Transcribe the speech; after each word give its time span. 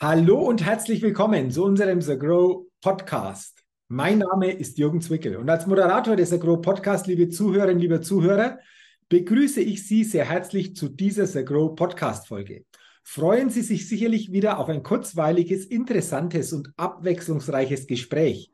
Hallo 0.00 0.38
und 0.38 0.64
herzlich 0.64 1.02
willkommen 1.02 1.50
zu 1.50 1.64
unserem 1.64 2.00
The 2.00 2.16
Grow 2.16 2.68
Podcast. 2.80 3.64
Mein 3.88 4.18
Name 4.18 4.52
ist 4.52 4.78
Jürgen 4.78 5.00
Zwickel 5.00 5.34
und 5.34 5.50
als 5.50 5.66
Moderator 5.66 6.14
des 6.14 6.30
The 6.30 6.38
Grow 6.38 6.62
Podcast, 6.62 7.08
liebe 7.08 7.28
Zuhörerinnen, 7.30 7.80
liebe 7.80 8.00
Zuhörer, 8.00 8.60
begrüße 9.08 9.60
ich 9.60 9.88
Sie 9.88 10.04
sehr 10.04 10.24
herzlich 10.24 10.76
zu 10.76 10.88
dieser 10.88 11.26
The 11.26 11.44
Grow 11.44 11.74
Podcast 11.74 12.28
Folge. 12.28 12.64
Freuen 13.02 13.50
Sie 13.50 13.62
sich 13.62 13.88
sicherlich 13.88 14.30
wieder 14.30 14.60
auf 14.60 14.68
ein 14.68 14.84
kurzweiliges, 14.84 15.64
interessantes 15.64 16.52
und 16.52 16.72
abwechslungsreiches 16.76 17.88
Gespräch. 17.88 18.52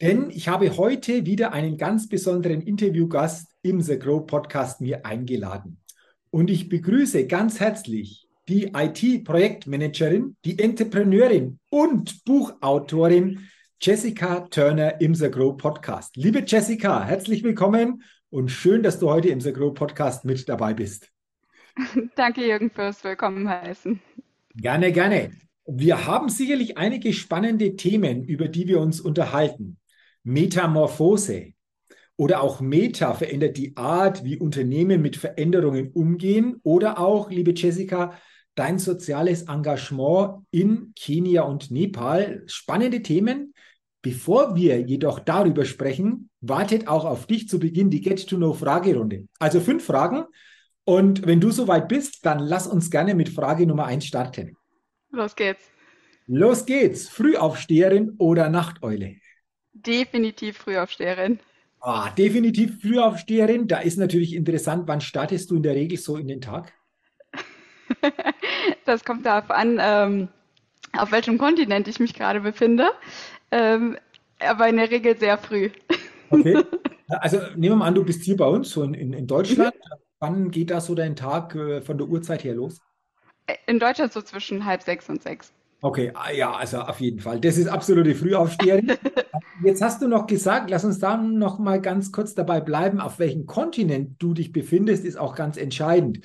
Denn 0.00 0.30
ich 0.30 0.46
habe 0.46 0.76
heute 0.76 1.26
wieder 1.26 1.52
einen 1.52 1.78
ganz 1.78 2.08
besonderen 2.08 2.60
Interviewgast 2.60 3.48
im 3.62 3.80
The 3.80 3.98
Grow 3.98 4.24
Podcast 4.24 4.80
mir 4.80 5.04
eingeladen. 5.04 5.80
Und 6.30 6.48
ich 6.48 6.68
begrüße 6.68 7.26
ganz 7.26 7.58
herzlich 7.58 8.25
die 8.48 8.72
IT-Projektmanagerin, 8.72 10.36
die 10.44 10.58
Entrepreneurin 10.58 11.58
und 11.68 12.24
Buchautorin 12.24 13.48
Jessica 13.80 14.40
Turner 14.40 15.00
im 15.00 15.16
The 15.16 15.30
Grow 15.30 15.56
Podcast. 15.56 16.16
Liebe 16.16 16.44
Jessica, 16.46 17.04
herzlich 17.04 17.42
willkommen 17.42 18.04
und 18.30 18.50
schön, 18.50 18.84
dass 18.84 19.00
du 19.00 19.10
heute 19.10 19.30
im 19.30 19.40
The 19.40 19.52
Grow 19.52 19.74
Podcast 19.74 20.24
mit 20.24 20.48
dabei 20.48 20.74
bist. 20.74 21.10
Danke, 22.14 22.46
Jürgen, 22.46 22.70
fürs 22.70 23.02
Willkommen 23.02 23.48
heißen. 23.48 24.00
Gerne, 24.54 24.92
gerne. 24.92 25.32
Wir 25.66 26.06
haben 26.06 26.28
sicherlich 26.28 26.78
einige 26.78 27.12
spannende 27.12 27.74
Themen, 27.74 28.22
über 28.22 28.46
die 28.46 28.68
wir 28.68 28.78
uns 28.78 29.00
unterhalten. 29.00 29.76
Metamorphose 30.22 31.52
oder 32.14 32.42
auch 32.42 32.60
Meta 32.60 33.12
verändert 33.12 33.56
die 33.56 33.76
Art, 33.76 34.22
wie 34.22 34.38
Unternehmen 34.38 35.02
mit 35.02 35.16
Veränderungen 35.16 35.90
umgehen 35.90 36.60
oder 36.62 37.00
auch, 37.00 37.28
liebe 37.28 37.52
Jessica, 37.52 38.14
dein 38.56 38.78
soziales 38.78 39.42
Engagement 39.42 40.44
in 40.50 40.92
Kenia 40.96 41.42
und 41.42 41.70
Nepal. 41.70 42.42
Spannende 42.46 43.02
Themen. 43.02 43.54
Bevor 44.02 44.54
wir 44.54 44.80
jedoch 44.80 45.20
darüber 45.20 45.64
sprechen, 45.64 46.30
wartet 46.40 46.88
auch 46.88 47.04
auf 47.04 47.26
dich 47.26 47.48
zu 47.48 47.58
Beginn 47.58 47.90
die 47.90 48.00
Get-to-Know-Fragerunde. 48.00 49.28
Also 49.38 49.60
fünf 49.60 49.84
Fragen. 49.84 50.24
Und 50.84 51.26
wenn 51.26 51.40
du 51.40 51.50
soweit 51.50 51.88
bist, 51.88 52.24
dann 52.24 52.38
lass 52.38 52.66
uns 52.66 52.90
gerne 52.90 53.14
mit 53.14 53.28
Frage 53.28 53.66
Nummer 53.66 53.86
eins 53.86 54.06
starten. 54.06 54.56
Los 55.10 55.34
geht's. 55.34 55.64
Los 56.26 56.66
geht's. 56.66 57.08
Frühaufsteherin 57.08 58.14
oder 58.18 58.48
Nachteule? 58.48 59.16
Definitiv 59.72 60.58
Frühaufsteherin. 60.58 61.40
Ah, 61.80 62.10
definitiv 62.10 62.80
Frühaufsteherin. 62.80 63.66
Da 63.66 63.80
ist 63.80 63.98
natürlich 63.98 64.34
interessant, 64.34 64.86
wann 64.86 65.00
startest 65.00 65.50
du 65.50 65.56
in 65.56 65.62
der 65.62 65.74
Regel 65.74 65.98
so 65.98 66.16
in 66.16 66.28
den 66.28 66.40
Tag? 66.40 66.72
Das 68.84 69.04
kommt 69.04 69.26
darauf 69.26 69.50
an, 69.50 69.78
ähm, 69.80 70.28
auf 70.92 71.12
welchem 71.12 71.38
Kontinent 71.38 71.88
ich 71.88 72.00
mich 72.00 72.14
gerade 72.14 72.40
befinde. 72.40 72.90
Ähm, 73.50 73.96
aber 74.40 74.68
in 74.68 74.76
der 74.76 74.90
Regel 74.90 75.16
sehr 75.18 75.38
früh. 75.38 75.70
Okay. 76.30 76.62
Also 77.08 77.36
nehmen 77.54 77.74
wir 77.74 77.76
mal 77.76 77.86
an, 77.86 77.94
du 77.94 78.04
bist 78.04 78.24
hier 78.24 78.36
bei 78.36 78.46
uns, 78.46 78.70
so 78.70 78.82
in, 78.82 79.12
in 79.12 79.28
Deutschland. 79.28 79.72
Mhm. 79.76 79.96
Wann 80.18 80.50
geht 80.50 80.72
da 80.72 80.80
so 80.80 80.96
dein 80.96 81.14
Tag 81.14 81.54
äh, 81.54 81.80
von 81.80 81.98
der 81.98 82.08
Uhrzeit 82.08 82.42
her 82.42 82.56
los? 82.56 82.80
In 83.68 83.78
Deutschland 83.78 84.12
so 84.12 84.20
zwischen 84.22 84.64
halb 84.64 84.82
sechs 84.82 85.08
und 85.08 85.22
sechs. 85.22 85.52
Okay, 85.82 86.10
ah, 86.14 86.32
ja, 86.32 86.52
also 86.52 86.80
auf 86.80 87.00
jeden 87.00 87.20
Fall. 87.20 87.38
Das 87.40 87.58
ist 87.58 87.68
absolute 87.68 88.14
Frühaufsteherin. 88.14 88.92
Jetzt 89.62 89.82
hast 89.82 90.02
du 90.02 90.08
noch 90.08 90.26
gesagt, 90.26 90.68
lass 90.68 90.84
uns 90.84 90.98
da 90.98 91.16
noch 91.16 91.60
mal 91.60 91.80
ganz 91.80 92.10
kurz 92.10 92.34
dabei 92.34 92.60
bleiben, 92.60 93.00
auf 93.00 93.18
welchem 93.20 93.46
Kontinent 93.46 94.16
du 94.18 94.34
dich 94.34 94.52
befindest, 94.52 95.04
ist 95.04 95.16
auch 95.16 95.36
ganz 95.36 95.56
entscheidend. 95.56 96.20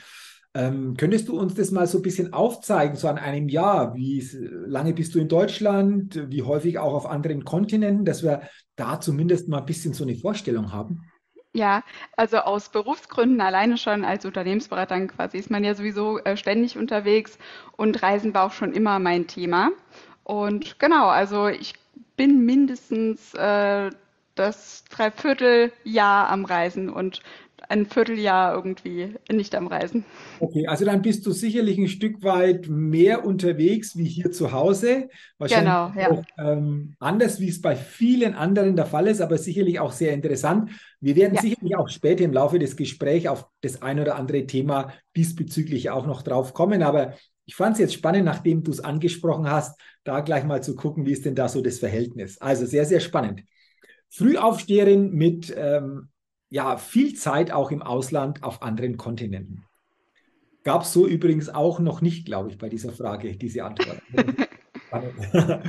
Ähm, 0.54 0.96
könntest 0.98 1.30
du 1.30 1.40
uns 1.40 1.54
das 1.54 1.72
mal 1.72 1.88
so 1.88 2.00
ein 2.00 2.02
bisschen 2.02 2.34
aufzeigen, 2.34 2.98
so 2.98 3.08
an 3.08 3.18
einem 3.18 3.48
Jahr? 3.48 3.96
Wie 3.96 4.28
lange 4.66 4.94
bist 4.94 5.16
du 5.16 5.20
in 5.20 5.30
Deutschland? 5.30 6.30
Wie 6.30 6.44
häufig 6.44 6.78
auch 6.78 6.94
auf 6.94 7.06
anderen 7.06 7.46
Kontinenten, 7.46 8.04
dass 8.04 8.22
wir 8.22 8.42
da 8.76 9.00
zumindest 9.00 9.48
mal 9.48 9.60
ein 9.60 9.66
bisschen 9.66 9.94
so 9.94 10.04
eine 10.04 10.16
Vorstellung 10.16 10.74
haben? 10.74 11.10
Ja, 11.54 11.84
also 12.16 12.38
aus 12.38 12.70
Berufsgründen 12.70 13.42
alleine 13.42 13.78
schon 13.78 14.06
als 14.06 14.26
Unternehmensberater 14.26 15.08
quasi 15.08 15.38
ist 15.38 15.52
man 15.52 15.66
ja 15.66 15.74
sowieso 15.76 16.20
äh, 16.20 16.38
ständig 16.38 16.78
unterwegs 16.78 17.38
und 17.76 18.02
Reisen 18.02 18.34
war 18.34 18.46
auch 18.46 18.54
schon 18.54 18.72
immer 18.72 19.00
mein 19.00 19.28
Thema. 19.28 19.72
Und 20.24 20.80
genau, 20.80 21.08
also 21.08 21.48
ich 21.48 21.74
bin 22.16 22.46
mindestens 22.46 23.34
äh, 23.34 23.90
das 24.36 24.86
Dreivierteljahr 24.86 26.30
am 26.30 26.46
Reisen 26.46 26.90
und 26.90 27.22
ein 27.72 27.86
Vierteljahr 27.86 28.54
irgendwie 28.54 29.16
nicht 29.32 29.56
am 29.56 29.68
Reisen. 29.68 30.04
Okay, 30.40 30.68
also 30.68 30.86
dann 30.86 31.02
bist 31.02 31.26
du 31.26 31.32
sicherlich 31.32 31.78
ein 31.78 31.88
Stück 31.88 32.22
weit 32.22 32.68
mehr 32.68 33.26
unterwegs 33.26 33.98
wie 33.98 34.06
hier 34.06 34.32
zu 34.32 34.52
Hause. 34.52 35.10
Wahrscheinlich 35.38 35.72
genau, 35.72 35.94
ja. 35.96 36.12
Auch, 36.12 36.24
ähm, 36.38 36.96
anders, 37.00 37.40
wie 37.40 37.48
es 37.48 37.62
bei 37.62 37.76
vielen 37.76 38.36
anderen 38.36 38.76
der 38.76 38.86
Fall 38.86 39.08
ist, 39.08 39.22
aber 39.22 39.38
sicherlich 39.38 39.80
auch 39.80 39.94
sehr 39.94 40.14
interessant. 40.14 40.72
Wir 41.00 41.16
werden 41.16 41.36
ja. 41.36 41.42
sicherlich 41.42 41.76
auch 41.78 41.90
später 41.90 42.24
im 42.24 42.34
Laufe 42.34 42.60
des 42.60 42.76
Gesprächs 42.76 43.28
auf 43.28 43.48
das 43.62 43.82
ein 43.82 44.00
oder 44.00 44.16
andere 44.16 44.46
Thema 44.46 44.94
diesbezüglich 45.16 45.90
auch 45.90 46.06
noch 46.06 46.22
drauf 46.22 46.54
kommen. 46.54 46.84
Aber 46.84 47.14
ich 47.46 47.56
fand 47.56 47.74
es 47.74 47.80
jetzt 47.80 47.94
spannend, 47.94 48.26
nachdem 48.26 48.64
du 48.64 48.72
es 48.72 48.82
angesprochen 48.82 49.50
hast, 49.50 49.80
da 50.04 50.20
gleich 50.20 50.44
mal 50.44 50.62
zu 50.62 50.76
gucken, 50.76 51.06
wie 51.06 51.12
ist 51.14 51.26
denn 51.26 51.36
da 51.36 51.48
so 51.48 51.62
das 51.62 51.80
Verhältnis. 51.80 52.38
Also 52.40 52.66
sehr, 52.66 52.86
sehr 52.86 53.00
spannend. 53.00 53.44
Frühaufsteherin 54.10 55.12
mit 55.12 55.54
ähm, 55.56 56.10
ja 56.52 56.78
viel 56.78 57.16
Zeit 57.16 57.52
auch 57.52 57.72
im 57.72 57.82
Ausland 57.82 58.44
auf 58.44 58.62
anderen 58.62 58.98
Kontinenten. 58.98 59.64
Gab 60.64 60.84
es 60.84 60.94
so 60.94 61.08
übrigens 61.08 61.50
auch 61.50 61.80
noch 61.80 62.02
nicht, 62.02 62.26
glaube 62.26 62.50
ich, 62.50 62.60
bei 62.60 62.70
dieser 62.70 62.92
Frage, 62.92 63.36
diese 63.36 63.64
Antwort. 63.64 64.00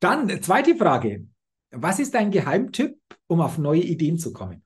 Dann 0.00 0.42
zweite 0.42 0.76
Frage. 0.76 1.26
Was 1.72 1.98
ist 1.98 2.14
dein 2.14 2.30
Geheimtipp, 2.30 2.96
um 3.26 3.40
auf 3.40 3.58
neue 3.58 3.80
Ideen 3.80 4.18
zu 4.18 4.32
kommen? 4.32 4.62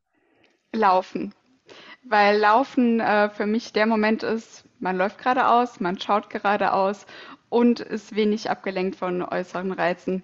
Laufen. 0.74 1.32
Weil 2.04 2.38
Laufen 2.38 3.00
äh, 3.00 3.30
für 3.30 3.46
mich 3.46 3.72
der 3.72 3.86
Moment 3.86 4.24
ist, 4.24 4.64
man 4.78 4.96
läuft 4.96 5.18
geradeaus, 5.18 5.80
man 5.80 5.98
schaut 5.98 6.28
geradeaus 6.28 7.06
und 7.48 7.80
ist 7.80 8.14
wenig 8.14 8.50
abgelenkt 8.50 8.96
von 8.96 9.22
äußeren 9.22 9.72
Reizen. 9.72 10.22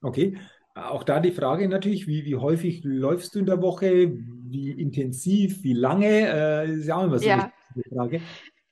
Okay. 0.00 0.38
Auch 0.74 1.04
da 1.04 1.20
die 1.20 1.30
Frage 1.30 1.68
natürlich, 1.68 2.08
wie, 2.08 2.24
wie 2.24 2.34
häufig 2.34 2.82
läufst 2.82 3.34
du 3.34 3.38
in 3.38 3.46
der 3.46 3.62
Woche? 3.62 4.10
Wie 4.10 4.72
intensiv? 4.72 5.62
Wie 5.62 5.72
lange? 5.72 6.06
Äh, 6.06 6.70
ist 6.72 6.86
ja 6.86 6.96
auch 6.96 7.04
immer 7.04 7.18
so 7.20 7.26
ja. 7.26 7.52
eine 7.74 7.84
Frage. 7.94 8.20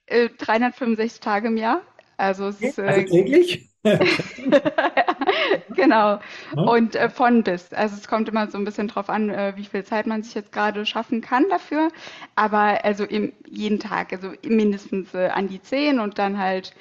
Äh, 0.06 0.28
365 0.36 1.20
Tage 1.20 1.48
im 1.48 1.56
Jahr. 1.56 1.82
Also, 2.16 2.48
es 2.48 2.60
ist, 2.60 2.78
äh, 2.78 2.82
also 2.82 3.14
täglich? 3.14 3.68
genau. 5.76 6.18
Und 6.56 6.94
äh, 6.94 7.08
von 7.08 7.42
bis. 7.42 7.72
Also 7.72 7.96
es 7.96 8.06
kommt 8.06 8.28
immer 8.28 8.48
so 8.48 8.58
ein 8.58 8.64
bisschen 8.64 8.88
drauf 8.88 9.08
an, 9.08 9.30
äh, 9.30 9.54
wie 9.56 9.64
viel 9.64 9.84
Zeit 9.84 10.06
man 10.06 10.22
sich 10.22 10.34
jetzt 10.34 10.52
gerade 10.52 10.86
schaffen 10.86 11.20
kann 11.20 11.48
dafür. 11.50 11.88
Aber 12.34 12.84
also 12.84 13.04
im, 13.04 13.32
jeden 13.48 13.80
Tag, 13.80 14.12
also 14.12 14.32
mindestens 14.44 15.14
äh, 15.14 15.28
an 15.28 15.48
die 15.48 15.60
10 15.60 15.98
und 15.98 16.19
dann 16.19 16.38
halt 16.38 16.74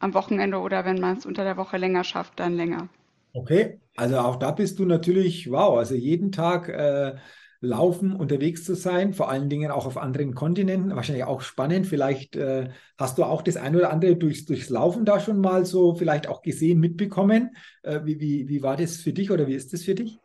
am 0.00 0.14
Wochenende 0.14 0.58
oder 0.58 0.84
wenn 0.84 1.00
man 1.00 1.16
es 1.16 1.26
unter 1.26 1.44
der 1.44 1.56
Woche 1.56 1.76
länger 1.76 2.04
schafft, 2.04 2.38
dann 2.40 2.54
länger. 2.54 2.88
Okay, 3.32 3.80
also 3.96 4.18
auch 4.18 4.36
da 4.36 4.50
bist 4.50 4.78
du 4.78 4.84
natürlich, 4.84 5.50
wow, 5.50 5.78
also 5.78 5.94
jeden 5.94 6.32
Tag 6.32 6.68
äh, 6.68 7.16
laufen, 7.60 8.14
unterwegs 8.14 8.64
zu 8.64 8.74
sein, 8.74 9.14
vor 9.14 9.30
allen 9.30 9.48
Dingen 9.48 9.70
auch 9.70 9.86
auf 9.86 9.96
anderen 9.96 10.34
Kontinenten, 10.34 10.94
wahrscheinlich 10.94 11.24
auch 11.24 11.40
spannend. 11.40 11.86
Vielleicht 11.86 12.36
äh, 12.36 12.70
hast 12.96 13.18
du 13.18 13.24
auch 13.24 13.42
das 13.42 13.56
eine 13.56 13.78
oder 13.78 13.90
andere 13.90 14.16
durchs, 14.16 14.46
durchs 14.46 14.70
Laufen 14.70 15.04
da 15.04 15.20
schon 15.20 15.40
mal 15.40 15.64
so 15.66 15.94
vielleicht 15.94 16.28
auch 16.28 16.42
gesehen, 16.42 16.78
mitbekommen. 16.80 17.56
Äh, 17.82 18.00
wie, 18.04 18.20
wie, 18.20 18.48
wie 18.48 18.62
war 18.62 18.76
das 18.76 18.96
für 18.96 19.12
dich 19.12 19.30
oder 19.30 19.46
wie 19.46 19.54
ist 19.54 19.72
das 19.72 19.82
für 19.82 19.94
dich? 19.94 20.18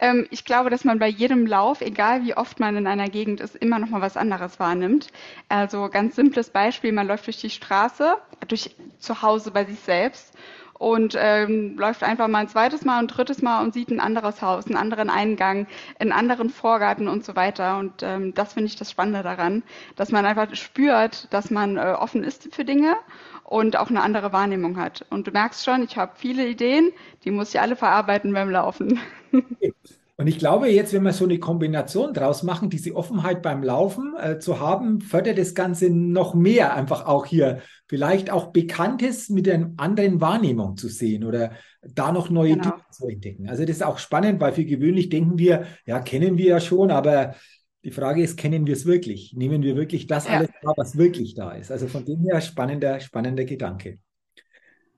Ähm, 0.00 0.26
ich 0.30 0.44
glaube, 0.44 0.70
dass 0.70 0.84
man 0.84 0.98
bei 0.98 1.08
jedem 1.08 1.46
Lauf, 1.46 1.80
egal 1.80 2.24
wie 2.24 2.36
oft 2.36 2.58
man 2.58 2.76
in 2.76 2.86
einer 2.86 3.08
Gegend 3.08 3.40
ist, 3.40 3.56
immer 3.56 3.78
noch 3.78 3.90
mal 3.90 4.00
was 4.00 4.16
anderes 4.16 4.58
wahrnimmt. 4.58 5.08
Also 5.48 5.88
ganz 5.90 6.16
simples 6.16 6.50
Beispiel, 6.50 6.92
man 6.92 7.06
läuft 7.06 7.26
durch 7.26 7.40
die 7.40 7.50
Straße, 7.50 8.16
durch 8.48 8.74
zu 8.98 9.22
Hause 9.22 9.50
bei 9.50 9.64
sich 9.64 9.78
selbst 9.80 10.34
und 10.80 11.14
ähm, 11.18 11.76
läuft 11.76 12.02
einfach 12.02 12.26
mal 12.26 12.38
ein 12.38 12.48
zweites 12.48 12.86
Mal 12.86 13.00
und 13.00 13.08
drittes 13.08 13.42
Mal 13.42 13.62
und 13.62 13.74
sieht 13.74 13.90
ein 13.90 14.00
anderes 14.00 14.40
Haus, 14.40 14.66
einen 14.66 14.78
anderen 14.78 15.10
Eingang, 15.10 15.66
einen 15.98 16.10
anderen 16.10 16.48
Vorgarten 16.48 17.06
und 17.06 17.22
so 17.22 17.36
weiter. 17.36 17.76
Und 17.76 18.02
ähm, 18.02 18.32
das 18.32 18.54
finde 18.54 18.68
ich 18.68 18.76
das 18.76 18.90
Spannende 18.90 19.22
daran, 19.22 19.62
dass 19.96 20.10
man 20.10 20.24
einfach 20.24 20.54
spürt, 20.54 21.30
dass 21.34 21.50
man 21.50 21.76
äh, 21.76 21.94
offen 21.98 22.24
ist 22.24 22.54
für 22.54 22.64
Dinge 22.64 22.96
und 23.44 23.76
auch 23.76 23.90
eine 23.90 24.00
andere 24.00 24.32
Wahrnehmung 24.32 24.78
hat. 24.78 25.04
Und 25.10 25.26
du 25.26 25.32
merkst 25.32 25.66
schon, 25.66 25.82
ich 25.82 25.98
habe 25.98 26.12
viele 26.16 26.48
Ideen, 26.48 26.92
die 27.24 27.30
muss 27.30 27.50
ich 27.50 27.60
alle 27.60 27.76
verarbeiten 27.76 28.32
beim 28.32 28.48
Laufen. 28.48 28.98
Und 30.20 30.26
ich 30.26 30.38
glaube, 30.38 30.68
jetzt, 30.68 30.92
wenn 30.92 31.02
wir 31.04 31.14
so 31.14 31.24
eine 31.24 31.38
Kombination 31.38 32.12
draus 32.12 32.42
machen, 32.42 32.68
diese 32.68 32.94
Offenheit 32.94 33.40
beim 33.40 33.62
Laufen 33.62 34.12
äh, 34.20 34.38
zu 34.38 34.60
haben, 34.60 35.00
fördert 35.00 35.38
das 35.38 35.54
Ganze 35.54 35.88
noch 35.88 36.34
mehr, 36.34 36.74
einfach 36.74 37.06
auch 37.06 37.24
hier 37.24 37.62
vielleicht 37.88 38.28
auch 38.28 38.48
Bekanntes 38.48 39.30
mit 39.30 39.48
einer 39.48 39.72
anderen 39.78 40.20
Wahrnehmung 40.20 40.76
zu 40.76 40.88
sehen 40.88 41.24
oder 41.24 41.52
da 41.80 42.12
noch 42.12 42.28
neue 42.28 42.58
genau. 42.58 42.64
Dinge 42.64 42.82
zu 42.90 43.08
entdecken. 43.08 43.48
Also 43.48 43.64
das 43.64 43.76
ist 43.76 43.82
auch 43.82 43.96
spannend, 43.96 44.42
weil 44.42 44.52
für 44.52 44.66
gewöhnlich 44.66 45.08
denken 45.08 45.38
wir, 45.38 45.64
ja, 45.86 46.00
kennen 46.00 46.36
wir 46.36 46.48
ja 46.48 46.60
schon, 46.60 46.90
aber 46.90 47.34
die 47.82 47.90
Frage 47.90 48.22
ist, 48.22 48.36
kennen 48.36 48.66
wir 48.66 48.74
es 48.74 48.84
wirklich? 48.84 49.32
Nehmen 49.34 49.62
wir 49.62 49.74
wirklich 49.74 50.06
das 50.06 50.26
ja. 50.26 50.34
alles 50.34 50.50
wahr, 50.60 50.74
was 50.76 50.98
wirklich 50.98 51.32
da 51.32 51.52
ist? 51.52 51.72
Also 51.72 51.88
von 51.88 52.04
dem 52.04 52.20
her 52.24 52.42
spannender, 52.42 53.00
spannender 53.00 53.46
Gedanke. 53.46 54.00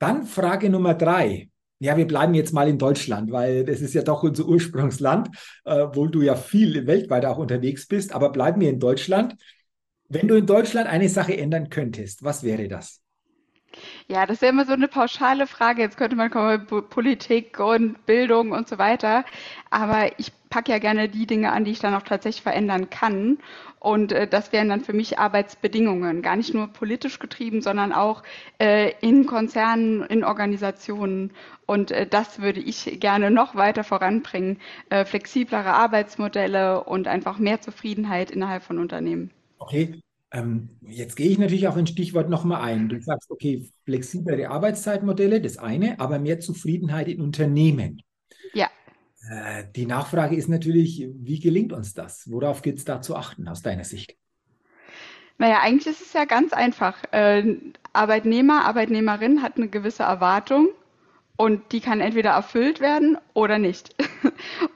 Dann 0.00 0.24
Frage 0.24 0.68
Nummer 0.68 0.94
drei. 0.94 1.51
Ja, 1.82 1.96
wir 1.96 2.06
bleiben 2.06 2.32
jetzt 2.34 2.52
mal 2.52 2.68
in 2.68 2.78
Deutschland, 2.78 3.32
weil 3.32 3.64
das 3.64 3.80
ist 3.80 3.92
ja 3.92 4.02
doch 4.02 4.22
unser 4.22 4.46
Ursprungsland, 4.46 5.30
äh, 5.64 5.88
wo 5.92 6.06
du 6.06 6.22
ja 6.22 6.36
viel 6.36 6.86
weltweit 6.86 7.24
auch 7.24 7.38
unterwegs 7.38 7.88
bist. 7.88 8.14
Aber 8.14 8.30
bleiben 8.30 8.60
wir 8.60 8.70
in 8.70 8.78
Deutschland. 8.78 9.34
Wenn 10.08 10.28
du 10.28 10.36
in 10.36 10.46
Deutschland 10.46 10.86
eine 10.88 11.08
Sache 11.08 11.36
ändern 11.36 11.70
könntest, 11.70 12.22
was 12.22 12.44
wäre 12.44 12.68
das? 12.68 13.00
Ja, 14.06 14.26
das 14.26 14.42
ja 14.42 14.50
immer 14.50 14.64
so 14.64 14.74
eine 14.74 14.86
pauschale 14.86 15.48
Frage. 15.48 15.82
Jetzt 15.82 15.96
könnte 15.96 16.14
man 16.14 16.30
kommen, 16.30 16.68
Politik 16.88 17.58
und 17.58 18.06
Bildung 18.06 18.52
und 18.52 18.68
so 18.68 18.78
weiter. 18.78 19.24
Aber 19.70 20.20
ich 20.20 20.32
packe 20.52 20.70
ja 20.70 20.78
gerne 20.78 21.08
die 21.08 21.26
Dinge 21.26 21.50
an, 21.50 21.64
die 21.64 21.70
ich 21.70 21.78
dann 21.78 21.94
auch 21.94 22.02
tatsächlich 22.02 22.42
verändern 22.42 22.90
kann. 22.90 23.38
Und 23.80 24.12
äh, 24.12 24.28
das 24.28 24.52
wären 24.52 24.68
dann 24.68 24.82
für 24.82 24.92
mich 24.92 25.18
Arbeitsbedingungen, 25.18 26.20
gar 26.20 26.36
nicht 26.36 26.52
nur 26.52 26.68
politisch 26.68 27.18
getrieben, 27.18 27.62
sondern 27.62 27.90
auch 27.94 28.22
äh, 28.58 28.92
in 29.00 29.24
Konzernen, 29.24 30.02
in 30.02 30.24
Organisationen. 30.24 31.32
Und 31.64 31.90
äh, 31.90 32.06
das 32.06 32.42
würde 32.42 32.60
ich 32.60 33.00
gerne 33.00 33.30
noch 33.30 33.54
weiter 33.54 33.82
voranbringen. 33.82 34.58
Äh, 34.90 35.06
flexiblere 35.06 35.72
Arbeitsmodelle 35.72 36.84
und 36.84 37.08
einfach 37.08 37.38
mehr 37.38 37.62
Zufriedenheit 37.62 38.30
innerhalb 38.30 38.62
von 38.62 38.78
Unternehmen. 38.78 39.30
Okay, 39.58 40.02
ähm, 40.32 40.68
jetzt 40.82 41.16
gehe 41.16 41.30
ich 41.30 41.38
natürlich 41.38 41.66
auf 41.66 41.78
ein 41.78 41.86
Stichwort 41.86 42.28
nochmal 42.28 42.60
ein. 42.60 42.90
Du 42.90 43.00
sagst, 43.00 43.30
okay, 43.30 43.70
flexiblere 43.86 44.50
Arbeitszeitmodelle, 44.50 45.40
das 45.40 45.56
eine, 45.56 45.98
aber 45.98 46.18
mehr 46.18 46.40
Zufriedenheit 46.40 47.08
in 47.08 47.22
Unternehmen. 47.22 48.02
Ja. 48.52 48.68
Äh, 49.28 49.64
die 49.74 49.86
Nachfrage 49.86 50.36
ist 50.36 50.48
natürlich, 50.48 51.06
wie 51.14 51.38
gelingt 51.38 51.72
uns 51.72 51.94
das? 51.94 52.30
Worauf 52.30 52.62
geht 52.62 52.78
es 52.78 52.84
da 52.84 53.00
zu 53.00 53.16
achten 53.16 53.48
aus 53.48 53.62
deiner 53.62 53.84
Sicht? 53.84 54.16
Naja, 55.38 55.60
eigentlich 55.62 55.86
ist 55.86 56.02
es 56.02 56.12
ja 56.12 56.24
ganz 56.24 56.52
einfach. 56.52 56.96
Äh, 57.12 57.56
Arbeitnehmer, 57.92 58.64
Arbeitnehmerin 58.64 59.42
hat 59.42 59.56
eine 59.56 59.68
gewisse 59.68 60.02
Erwartung 60.02 60.68
und 61.36 61.72
die 61.72 61.80
kann 61.80 62.00
entweder 62.00 62.30
erfüllt 62.30 62.80
werden 62.80 63.16
oder 63.32 63.58
nicht. 63.58 63.94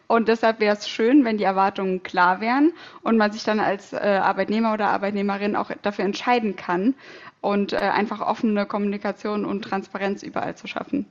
Und 0.09 0.29
deshalb 0.29 0.61
wäre 0.61 0.77
es 0.77 0.89
schön, 0.89 1.25
wenn 1.25 1.37
die 1.37 1.45
Erwartungen 1.45 2.03
klar 2.03 2.41
wären 2.41 2.73
und 3.03 3.17
man 3.17 3.33
sich 3.33 3.43
dann 3.43 3.59
als 3.59 3.93
äh, 3.93 3.97
Arbeitnehmer 3.97 4.73
oder 4.73 4.89
Arbeitnehmerin 4.89 5.57
auch 5.57 5.71
dafür 5.83 6.05
entscheiden 6.05 6.55
kann 6.55 6.95
und 7.41 7.75
einfach 7.75 8.21
offene 8.21 8.67
Kommunikation 8.67 9.45
und 9.45 9.63
Transparenz 9.63 10.23
überall 10.23 10.57
zu 10.57 10.69
schaffen. 10.69 11.07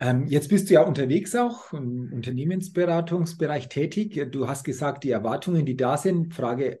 Ähm, 0.00 0.26
jetzt 0.26 0.48
bist 0.48 0.68
du 0.68 0.74
ja 0.74 0.82
unterwegs 0.82 1.34
auch 1.34 1.72
im 1.72 2.12
Unternehmensberatungsbereich 2.12 3.68
tätig. 3.68 4.28
Du 4.30 4.48
hast 4.48 4.64
gesagt, 4.64 5.04
die 5.04 5.10
Erwartungen, 5.10 5.64
die 5.66 5.76
da 5.76 5.96
sind, 5.96 6.34
Frage, 6.34 6.80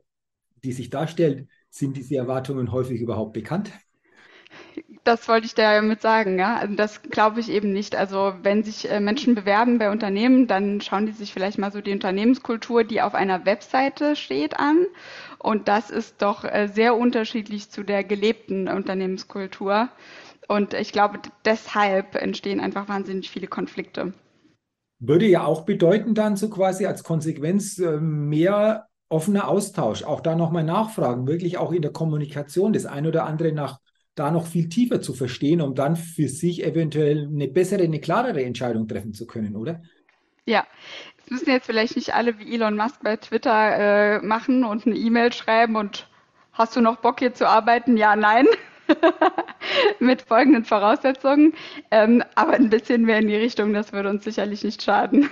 die 0.64 0.72
sich 0.72 0.90
darstellt, 0.90 1.48
sind 1.70 1.96
diese 1.96 2.16
Erwartungen 2.16 2.72
häufig 2.72 3.00
überhaupt 3.00 3.32
bekannt? 3.32 3.72
Das 5.04 5.28
wollte 5.28 5.46
ich 5.46 5.54
damit 5.54 6.00
sagen, 6.00 6.38
ja. 6.38 6.56
Also 6.56 6.74
das 6.74 7.02
glaube 7.02 7.40
ich 7.40 7.50
eben 7.50 7.72
nicht. 7.72 7.94
Also 7.94 8.34
wenn 8.42 8.62
sich 8.64 8.90
äh, 8.90 9.00
Menschen 9.00 9.34
bewerben 9.34 9.78
bei 9.78 9.90
Unternehmen, 9.90 10.46
dann 10.46 10.80
schauen 10.80 11.06
die 11.06 11.12
sich 11.12 11.32
vielleicht 11.32 11.58
mal 11.58 11.70
so 11.72 11.80
die 11.80 11.92
Unternehmenskultur, 11.92 12.84
die 12.84 13.02
auf 13.02 13.14
einer 13.14 13.44
Webseite 13.44 14.16
steht, 14.16 14.58
an. 14.58 14.86
Und 15.38 15.68
das 15.68 15.90
ist 15.90 16.22
doch 16.22 16.44
äh, 16.44 16.68
sehr 16.68 16.96
unterschiedlich 16.96 17.70
zu 17.70 17.82
der 17.82 18.02
gelebten 18.02 18.68
Unternehmenskultur. 18.68 19.90
Und 20.48 20.74
ich 20.74 20.92
glaube, 20.92 21.18
deshalb 21.44 22.14
entstehen 22.16 22.60
einfach 22.60 22.88
wahnsinnig 22.88 23.30
viele 23.30 23.46
Konflikte. 23.46 24.12
Würde 24.98 25.26
ja 25.26 25.44
auch 25.44 25.64
bedeuten, 25.64 26.14
dann 26.14 26.36
so 26.36 26.50
quasi 26.50 26.86
als 26.86 27.02
Konsequenz 27.02 27.78
äh, 27.78 27.98
mehr 27.98 28.86
offener 29.08 29.48
Austausch, 29.48 30.02
auch 30.02 30.20
da 30.20 30.34
nochmal 30.34 30.64
nachfragen, 30.64 31.26
wirklich 31.26 31.58
auch 31.58 31.72
in 31.72 31.82
der 31.82 31.92
Kommunikation 31.92 32.72
das 32.72 32.86
ein 32.86 33.06
oder 33.06 33.24
andere 33.24 33.52
nach 33.52 33.78
da 34.14 34.30
noch 34.30 34.46
viel 34.46 34.68
tiefer 34.68 35.00
zu 35.00 35.12
verstehen, 35.12 35.60
um 35.60 35.74
dann 35.74 35.96
für 35.96 36.28
sich 36.28 36.64
eventuell 36.64 37.26
eine 37.26 37.48
bessere, 37.48 37.82
eine 37.82 38.00
klarere 38.00 38.44
Entscheidung 38.44 38.86
treffen 38.86 39.12
zu 39.12 39.26
können, 39.26 39.56
oder? 39.56 39.82
Ja, 40.46 40.64
es 41.24 41.30
müssen 41.30 41.50
jetzt 41.50 41.66
vielleicht 41.66 41.96
nicht 41.96 42.14
alle 42.14 42.38
wie 42.38 42.54
Elon 42.54 42.76
Musk 42.76 43.02
bei 43.02 43.16
Twitter 43.16 44.18
äh, 44.18 44.18
machen 44.20 44.64
und 44.64 44.86
eine 44.86 44.94
E-Mail 44.94 45.32
schreiben 45.32 45.74
und 45.76 46.08
hast 46.52 46.76
du 46.76 46.80
noch 46.80 46.96
Bock 46.96 47.18
hier 47.18 47.34
zu 47.34 47.48
arbeiten? 47.48 47.96
Ja, 47.96 48.14
nein. 48.14 48.46
Mit 50.00 50.22
folgenden 50.22 50.64
Voraussetzungen. 50.64 51.54
Ähm, 51.90 52.22
aber 52.34 52.54
ein 52.54 52.70
bisschen 52.70 53.02
mehr 53.02 53.18
in 53.18 53.28
die 53.28 53.36
Richtung, 53.36 53.72
das 53.72 53.92
würde 53.92 54.10
uns 54.10 54.24
sicherlich 54.24 54.64
nicht 54.64 54.82
schaden. 54.82 55.30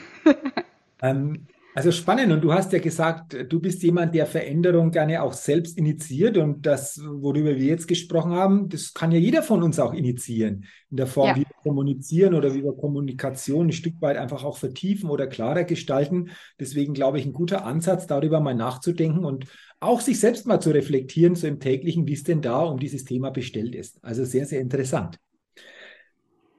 ähm, 1.03 1.47
also 1.75 1.91
spannend. 1.91 2.33
Und 2.33 2.43
du 2.43 2.53
hast 2.53 2.73
ja 2.73 2.79
gesagt, 2.79 3.35
du 3.49 3.61
bist 3.61 3.83
jemand, 3.83 4.15
der 4.15 4.27
Veränderung 4.27 4.91
gerne 4.91 5.23
auch 5.23 5.33
selbst 5.33 5.79
initiiert. 5.79 6.37
Und 6.37 6.67
das, 6.67 7.01
worüber 7.03 7.57
wir 7.57 7.67
jetzt 7.67 7.89
gesprochen 7.89 8.33
haben, 8.33 8.69
das 8.69 8.93
kann 8.93 9.11
ja 9.11 9.19
jeder 9.19 9.43
von 9.43 9.63
uns 9.63 9.79
auch 9.79 9.95
initiieren. 9.95 10.67
In 10.91 10.99
der 10.99 11.07
Form, 11.07 11.29
ja. 11.29 11.37
wie 11.37 11.41
wir 11.41 11.63
kommunizieren 11.63 12.35
oder 12.35 12.55
wie 12.55 12.63
wir 12.63 12.77
Kommunikation 12.77 13.69
ein 13.69 13.73
Stück 13.73 13.95
weit 14.01 14.19
einfach 14.19 14.45
auch 14.45 14.59
vertiefen 14.59 15.09
oder 15.09 15.27
klarer 15.27 15.65
gestalten. 15.65 16.31
Deswegen 16.61 16.93
glaube 16.93 17.19
ich, 17.19 17.25
ein 17.25 17.33
guter 17.33 17.65
Ansatz, 17.65 18.07
darüber 18.07 18.41
mal 18.41 18.55
nachzudenken 18.55 19.25
und 19.25 19.47
auch 19.81 20.01
sich 20.01 20.21
selbst 20.21 20.47
mal 20.47 20.61
zu 20.61 20.71
reflektieren, 20.71 21.35
so 21.35 21.47
im 21.47 21.59
täglichen, 21.59 22.07
wie 22.07 22.13
es 22.13 22.23
denn 22.23 22.43
da 22.43 22.61
um 22.61 22.79
dieses 22.79 23.05
Thema 23.05 23.31
bestellt 23.31 23.75
ist. 23.75 23.99
Also 24.05 24.25
sehr, 24.25 24.45
sehr 24.45 24.61
interessant. 24.61 25.19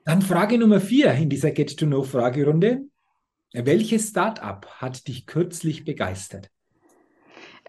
Dann 0.06 0.21
Frage 0.21 0.57
Nummer 0.57 0.81
vier 0.81 1.13
in 1.13 1.30
dieser 1.30 1.51
Get-to-Know-Fragerunde. 1.51 2.81
Welches 3.54 4.10
Startup 4.10 4.66
hat 4.80 5.08
dich 5.08 5.28
kürzlich 5.28 5.86
begeistert? 5.86 6.50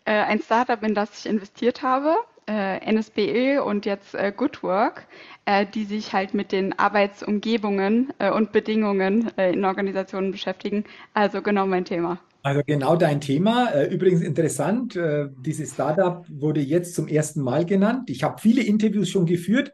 Äh, 0.06 0.12
ein 0.12 0.40
Startup, 0.40 0.82
in 0.82 0.94
das 0.94 1.18
ich 1.18 1.30
investiert 1.30 1.82
habe, 1.82 2.16
äh, 2.46 2.78
NSBE 2.90 3.62
und 3.62 3.84
jetzt 3.84 4.14
äh, 4.14 4.32
Goodwork, 4.34 5.06
äh, 5.44 5.66
die 5.66 5.84
sich 5.84 6.14
halt 6.14 6.32
mit 6.32 6.52
den 6.52 6.78
Arbeitsumgebungen 6.78 8.12
und 8.34 8.52
Bedingungen 8.52 9.30
in 9.36 9.64
Organisationen 9.64 10.30
beschäftigen. 10.30 10.84
Also 11.12 11.42
genau 11.42 11.66
mein 11.66 11.84
Thema. 11.84 12.18
Also 12.42 12.62
genau 12.66 12.96
dein 12.96 13.20
Thema. 13.20 13.84
Übrigens 13.86 14.20
interessant, 14.20 14.98
dieses 15.38 15.72
Startup 15.72 16.26
wurde 16.28 16.60
jetzt 16.60 16.94
zum 16.94 17.08
ersten 17.08 17.40
Mal 17.40 17.64
genannt. 17.64 18.10
Ich 18.10 18.22
habe 18.22 18.40
viele 18.40 18.62
Interviews 18.62 19.08
schon 19.08 19.24
geführt 19.24 19.72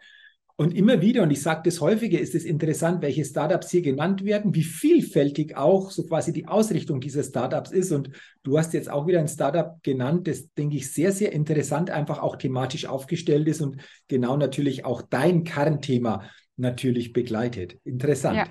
und 0.61 0.77
immer 0.77 1.01
wieder, 1.01 1.23
und 1.23 1.31
ich 1.31 1.41
sage 1.41 1.63
das 1.65 1.81
häufiger, 1.81 2.21
ist 2.21 2.35
es 2.35 2.45
interessant, 2.45 3.01
welche 3.01 3.25
Startups 3.25 3.71
hier 3.71 3.81
genannt 3.81 4.27
werden, 4.27 4.55
wie 4.55 4.63
vielfältig 4.63 5.57
auch 5.57 5.91
so 5.91 6.05
quasi 6.05 6.35
die 6.35 6.49
Ausrichtung 6.49 7.01
dieser 7.01 7.23
Startups 7.23 7.71
ist. 7.71 7.93
Und 7.93 8.11
du 8.43 8.59
hast 8.59 8.75
jetzt 8.75 8.91
auch 8.91 9.07
wieder 9.07 9.21
ein 9.21 9.29
Startup 9.29 9.83
genannt, 9.83 10.29
das, 10.29 10.53
denke 10.53 10.77
ich, 10.77 10.93
sehr, 10.93 11.13
sehr 11.13 11.33
interessant 11.33 11.89
einfach 11.89 12.19
auch 12.19 12.37
thematisch 12.37 12.85
aufgestellt 12.85 13.49
ist 13.49 13.63
und 13.63 13.79
genau 14.07 14.37
natürlich 14.37 14.85
auch 14.85 15.01
dein 15.01 15.45
Kernthema 15.45 16.29
natürlich 16.59 17.15
begleitet. 17.15 17.79
Interessant. 17.85 18.37
Ja. 18.37 18.47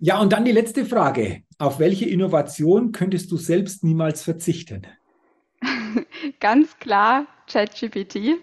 ja, 0.00 0.20
und 0.20 0.32
dann 0.32 0.44
die 0.44 0.50
letzte 0.50 0.84
Frage. 0.84 1.42
Auf 1.58 1.78
welche 1.78 2.08
Innovation 2.08 2.90
könntest 2.90 3.30
du 3.30 3.36
selbst 3.36 3.84
niemals 3.84 4.24
verzichten? 4.24 4.84
Ganz 6.40 6.76
klar, 6.80 7.28
ChatGPT 7.46 8.40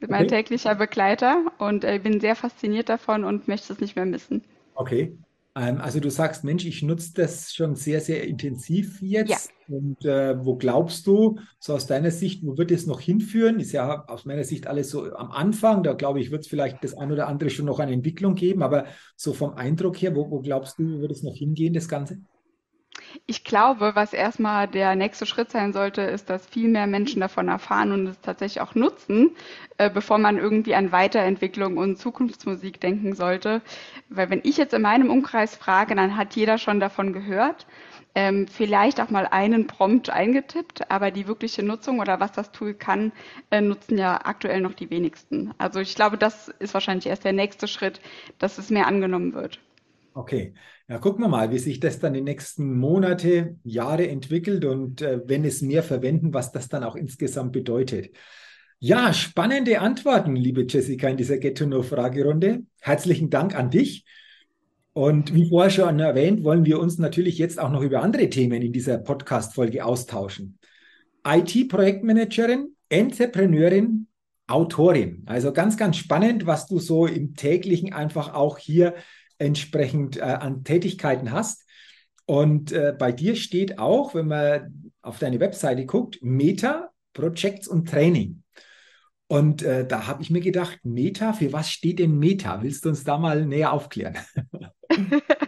mein 0.00 0.28
täglicher 0.28 0.74
Begleiter 0.74 1.44
und 1.58 1.84
ich 1.84 1.90
äh, 1.90 1.98
bin 1.98 2.20
sehr 2.20 2.36
fasziniert 2.36 2.88
davon 2.88 3.24
und 3.24 3.48
möchte 3.48 3.72
es 3.72 3.80
nicht 3.80 3.96
mehr 3.96 4.06
missen. 4.06 4.44
Okay. 4.74 5.16
Ähm, 5.56 5.80
also 5.80 6.00
du 6.00 6.10
sagst, 6.10 6.44
Mensch, 6.44 6.66
ich 6.66 6.82
nutze 6.82 7.14
das 7.14 7.54
schon 7.54 7.76
sehr, 7.76 8.00
sehr 8.00 8.24
intensiv 8.28 9.00
jetzt. 9.00 9.30
Ja. 9.30 9.74
Und 9.74 10.04
äh, 10.04 10.44
wo 10.44 10.56
glaubst 10.56 11.06
du, 11.06 11.38
so 11.58 11.74
aus 11.74 11.86
deiner 11.86 12.10
Sicht, 12.10 12.44
wo 12.44 12.58
wird 12.58 12.70
es 12.70 12.86
noch 12.86 13.00
hinführen? 13.00 13.58
Ist 13.58 13.72
ja 13.72 14.04
aus 14.06 14.26
meiner 14.26 14.44
Sicht 14.44 14.66
alles 14.66 14.90
so 14.90 15.14
am 15.14 15.32
Anfang. 15.32 15.82
Da 15.82 15.94
glaube 15.94 16.20
ich, 16.20 16.30
wird 16.30 16.42
es 16.42 16.48
vielleicht 16.48 16.84
das 16.84 16.94
ein 16.94 17.10
oder 17.10 17.26
andere 17.26 17.50
schon 17.50 17.64
noch 17.64 17.80
eine 17.80 17.92
Entwicklung 17.92 18.34
geben. 18.34 18.62
Aber 18.62 18.84
so 19.16 19.32
vom 19.32 19.54
Eindruck 19.54 19.96
her, 19.96 20.14
wo, 20.14 20.30
wo 20.30 20.40
glaubst 20.40 20.78
du, 20.78 21.00
wird 21.00 21.10
es 21.10 21.22
noch 21.22 21.34
hingehen, 21.34 21.72
das 21.72 21.88
Ganze? 21.88 22.20
Ich 23.28 23.42
glaube, 23.42 23.96
was 23.96 24.12
erstmal 24.12 24.68
der 24.68 24.94
nächste 24.94 25.26
Schritt 25.26 25.50
sein 25.50 25.72
sollte, 25.72 26.02
ist, 26.02 26.30
dass 26.30 26.46
viel 26.46 26.68
mehr 26.68 26.86
Menschen 26.86 27.20
davon 27.20 27.48
erfahren 27.48 27.90
und 27.90 28.06
es 28.06 28.20
tatsächlich 28.20 28.60
auch 28.60 28.76
nutzen, 28.76 29.34
äh, 29.78 29.90
bevor 29.90 30.18
man 30.18 30.38
irgendwie 30.38 30.76
an 30.76 30.92
Weiterentwicklung 30.92 31.76
und 31.76 31.98
Zukunftsmusik 31.98 32.80
denken 32.80 33.16
sollte. 33.16 33.62
Weil 34.08 34.30
wenn 34.30 34.42
ich 34.44 34.56
jetzt 34.58 34.74
in 34.74 34.82
meinem 34.82 35.10
Umkreis 35.10 35.56
frage, 35.56 35.96
dann 35.96 36.16
hat 36.16 36.36
jeder 36.36 36.56
schon 36.56 36.78
davon 36.78 37.12
gehört. 37.12 37.66
Ähm, 38.14 38.46
vielleicht 38.46 39.00
auch 39.00 39.10
mal 39.10 39.26
einen 39.26 39.66
Prompt 39.66 40.08
eingetippt, 40.08 40.88
aber 40.92 41.10
die 41.10 41.26
wirkliche 41.26 41.64
Nutzung 41.64 41.98
oder 41.98 42.20
was 42.20 42.30
das 42.30 42.52
Tool 42.52 42.74
kann, 42.74 43.10
äh, 43.50 43.60
nutzen 43.60 43.98
ja 43.98 44.20
aktuell 44.24 44.60
noch 44.60 44.74
die 44.74 44.90
wenigsten. 44.90 45.52
Also 45.58 45.80
ich 45.80 45.96
glaube, 45.96 46.16
das 46.16 46.46
ist 46.60 46.74
wahrscheinlich 46.74 47.06
erst 47.06 47.24
der 47.24 47.32
nächste 47.32 47.66
Schritt, 47.66 48.00
dass 48.38 48.58
es 48.58 48.70
mehr 48.70 48.86
angenommen 48.86 49.34
wird. 49.34 49.58
Okay, 50.16 50.54
ja, 50.88 50.96
gucken 50.96 51.22
wir 51.22 51.28
mal, 51.28 51.50
wie 51.50 51.58
sich 51.58 51.78
das 51.78 51.98
dann 51.98 52.14
die 52.14 52.22
nächsten 52.22 52.78
Monate, 52.78 53.58
Jahre 53.64 54.08
entwickelt 54.08 54.64
und 54.64 55.02
äh, 55.02 55.20
wenn 55.26 55.44
es 55.44 55.60
mehr 55.60 55.82
verwenden, 55.82 56.32
was 56.32 56.52
das 56.52 56.70
dann 56.70 56.84
auch 56.84 56.96
insgesamt 56.96 57.52
bedeutet. 57.52 58.16
Ja, 58.78 59.12
spannende 59.12 59.78
Antworten, 59.78 60.34
liebe 60.34 60.64
Jessica, 60.66 61.08
in 61.08 61.18
dieser 61.18 61.36
Get-to-Know-Fragerunde. 61.36 62.62
Herzlichen 62.80 63.28
Dank 63.28 63.54
an 63.54 63.68
dich. 63.68 64.06
Und 64.94 65.34
wie 65.34 65.50
vorher 65.50 65.70
schon 65.70 66.00
erwähnt, 66.00 66.44
wollen 66.44 66.64
wir 66.64 66.80
uns 66.80 66.96
natürlich 66.96 67.36
jetzt 67.36 67.60
auch 67.60 67.70
noch 67.70 67.82
über 67.82 68.02
andere 68.02 68.30
Themen 68.30 68.62
in 68.62 68.72
dieser 68.72 68.96
Podcast-Folge 68.96 69.84
austauschen. 69.84 70.58
IT-Projektmanagerin, 71.26 72.74
Entrepreneurin, 72.88 74.06
Autorin. 74.46 75.24
Also 75.26 75.52
ganz, 75.52 75.76
ganz 75.76 75.98
spannend, 75.98 76.46
was 76.46 76.68
du 76.68 76.78
so 76.78 77.04
im 77.06 77.34
täglichen 77.34 77.92
einfach 77.92 78.32
auch 78.32 78.56
hier 78.56 78.94
entsprechend 79.38 80.16
äh, 80.16 80.22
an 80.22 80.64
Tätigkeiten 80.64 81.32
hast. 81.32 81.64
Und 82.26 82.72
äh, 82.72 82.94
bei 82.98 83.12
dir 83.12 83.36
steht 83.36 83.78
auch, 83.78 84.14
wenn 84.14 84.26
man 84.26 84.92
auf 85.02 85.18
deine 85.18 85.40
Webseite 85.40 85.86
guckt, 85.86 86.18
Meta, 86.22 86.90
Projects 87.12 87.68
und 87.68 87.88
Training. 87.88 88.42
Und 89.28 89.62
äh, 89.62 89.86
da 89.86 90.06
habe 90.06 90.22
ich 90.22 90.30
mir 90.30 90.40
gedacht, 90.40 90.80
Meta, 90.84 91.32
für 91.32 91.52
was 91.52 91.70
steht 91.70 91.98
denn 91.98 92.18
Meta? 92.18 92.62
Willst 92.62 92.84
du 92.84 92.90
uns 92.90 93.04
da 93.04 93.18
mal 93.18 93.44
näher 93.44 93.72
aufklären? 93.72 94.16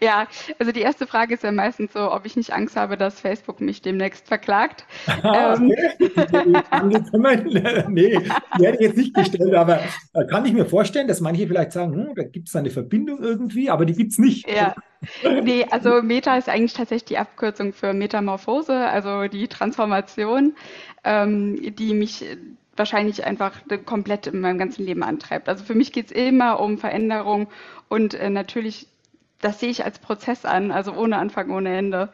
Ja, 0.00 0.26
also 0.58 0.72
die 0.72 0.80
erste 0.80 1.06
Frage 1.06 1.34
ist 1.34 1.42
ja 1.42 1.52
meistens 1.52 1.92
so, 1.92 2.12
ob 2.12 2.26
ich 2.26 2.36
nicht 2.36 2.52
Angst 2.52 2.76
habe, 2.76 2.96
dass 2.96 3.20
Facebook 3.20 3.60
mich 3.60 3.82
demnächst 3.82 4.28
verklagt. 4.28 4.86
ähm. 5.22 5.68
nee, 7.88 8.18
die 8.58 8.66
hätte 8.66 8.76
ich 8.76 8.80
jetzt 8.80 8.96
nicht 8.96 9.14
gestellt, 9.14 9.54
aber 9.54 9.80
äh, 10.12 10.24
kann 10.26 10.44
ich 10.44 10.52
mir 10.52 10.66
vorstellen, 10.66 11.08
dass 11.08 11.20
manche 11.20 11.46
vielleicht 11.46 11.72
sagen, 11.72 11.94
hm, 11.94 12.14
da 12.14 12.24
gibt 12.24 12.48
es 12.48 12.56
eine 12.56 12.70
Verbindung 12.70 13.22
irgendwie, 13.22 13.70
aber 13.70 13.86
die 13.86 13.94
gibt 13.94 14.12
es 14.12 14.18
nicht. 14.18 14.48
Ja. 14.48 14.74
Nee, 15.42 15.66
also 15.70 16.02
Meta 16.02 16.36
ist 16.36 16.48
eigentlich 16.48 16.74
tatsächlich 16.74 17.04
die 17.04 17.18
Abkürzung 17.18 17.72
für 17.72 17.92
Metamorphose, 17.92 18.74
also 18.74 19.28
die 19.28 19.48
Transformation, 19.48 20.54
ähm, 21.04 21.74
die 21.76 21.94
mich 21.94 22.24
wahrscheinlich 22.76 23.24
einfach 23.24 23.52
komplett 23.84 24.26
in 24.26 24.40
meinem 24.40 24.58
ganzen 24.58 24.84
Leben 24.84 25.02
antreibt. 25.02 25.48
Also 25.48 25.64
für 25.64 25.74
mich 25.74 25.92
geht 25.92 26.06
es 26.06 26.12
immer 26.12 26.60
um 26.60 26.78
Veränderung 26.78 27.48
und 27.88 28.14
äh, 28.14 28.30
natürlich 28.30 28.88
das 29.40 29.60
sehe 29.60 29.70
ich 29.70 29.84
als 29.84 29.98
Prozess 29.98 30.44
an, 30.44 30.70
also 30.70 30.92
ohne 30.92 31.18
Anfang, 31.18 31.50
ohne 31.50 31.76
Ende. 31.76 32.10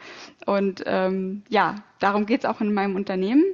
Und 0.47 0.83
ähm, 0.87 1.43
ja, 1.49 1.77
darum 1.99 2.27
geht 2.27 2.41
es 2.41 2.51
auch 2.51 2.61
in 2.61 2.73
meinem 2.75 2.97
Unternehmen. 2.97 3.45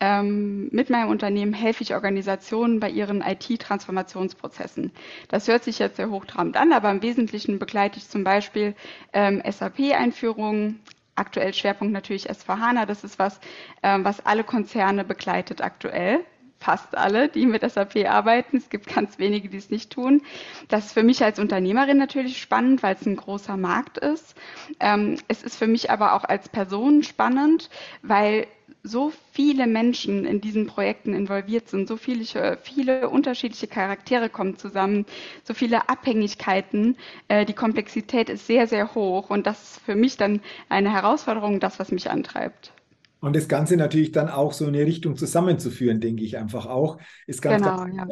Ähm, 0.00 0.68
mit 0.70 0.90
meinem 0.90 1.08
Unternehmen 1.10 1.52
helfe 1.52 1.82
ich 1.82 1.94
Organisationen 1.94 2.78
bei 2.78 2.88
ihren 2.88 3.20
IT-Transformationsprozessen. 3.20 4.92
Das 5.28 5.48
hört 5.48 5.64
sich 5.64 5.80
jetzt 5.80 5.96
sehr 5.96 6.10
hochtrabend 6.10 6.56
an, 6.56 6.72
aber 6.72 6.90
im 6.90 7.02
Wesentlichen 7.02 7.58
begleite 7.58 7.98
ich 7.98 8.08
zum 8.08 8.22
Beispiel 8.22 8.74
ähm, 9.12 9.42
SAP-Einführungen, 9.44 10.80
aktuell 11.16 11.52
Schwerpunkt 11.52 11.92
natürlich 11.92 12.30
S4HANA. 12.30 12.86
Das 12.86 13.02
ist 13.02 13.18
was, 13.18 13.40
ähm, 13.82 14.04
was 14.04 14.24
alle 14.24 14.44
Konzerne 14.44 15.04
begleitet 15.04 15.60
aktuell 15.60 16.20
fast 16.58 16.96
alle, 16.96 17.28
die 17.28 17.46
mit 17.46 17.68
SAP 17.68 18.06
arbeiten. 18.08 18.56
Es 18.56 18.68
gibt 18.68 18.92
ganz 18.94 19.18
wenige, 19.18 19.48
die 19.48 19.56
es 19.56 19.70
nicht 19.70 19.90
tun. 19.90 20.22
Das 20.68 20.86
ist 20.86 20.92
für 20.92 21.02
mich 21.02 21.22
als 21.22 21.38
Unternehmerin 21.38 21.98
natürlich 21.98 22.40
spannend, 22.40 22.82
weil 22.82 22.96
es 22.96 23.06
ein 23.06 23.16
großer 23.16 23.56
Markt 23.56 23.98
ist. 23.98 24.34
Ähm, 24.80 25.18
es 25.28 25.42
ist 25.42 25.56
für 25.56 25.66
mich 25.66 25.90
aber 25.90 26.14
auch 26.14 26.24
als 26.24 26.48
Person 26.48 27.02
spannend, 27.02 27.70
weil 28.02 28.46
so 28.82 29.12
viele 29.32 29.66
Menschen 29.66 30.24
in 30.24 30.40
diesen 30.40 30.66
Projekten 30.66 31.14
involviert 31.14 31.68
sind, 31.68 31.88
so 31.88 31.96
viele, 31.96 32.58
viele 32.62 33.08
unterschiedliche 33.08 33.66
Charaktere 33.66 34.28
kommen 34.28 34.56
zusammen, 34.56 35.04
so 35.44 35.54
viele 35.54 35.88
Abhängigkeiten. 35.88 36.96
Äh, 37.28 37.44
die 37.44 37.54
Komplexität 37.54 38.28
ist 38.28 38.46
sehr, 38.46 38.66
sehr 38.66 38.94
hoch 38.94 39.30
und 39.30 39.46
das 39.46 39.62
ist 39.62 39.80
für 39.84 39.94
mich 39.94 40.16
dann 40.16 40.40
eine 40.68 40.92
Herausforderung, 40.92 41.60
das, 41.60 41.78
was 41.78 41.92
mich 41.92 42.10
antreibt. 42.10 42.72
Und 43.20 43.34
das 43.34 43.48
Ganze 43.48 43.76
natürlich 43.76 44.12
dann 44.12 44.28
auch 44.28 44.52
so 44.52 44.66
in 44.66 44.74
eine 44.74 44.86
Richtung 44.86 45.16
zusammenzuführen, 45.16 46.00
denke 46.00 46.24
ich 46.24 46.38
einfach 46.38 46.66
auch, 46.66 46.98
ist 47.26 47.42
ganz, 47.42 47.64
genau, 47.64 47.86
ja. 47.86 48.06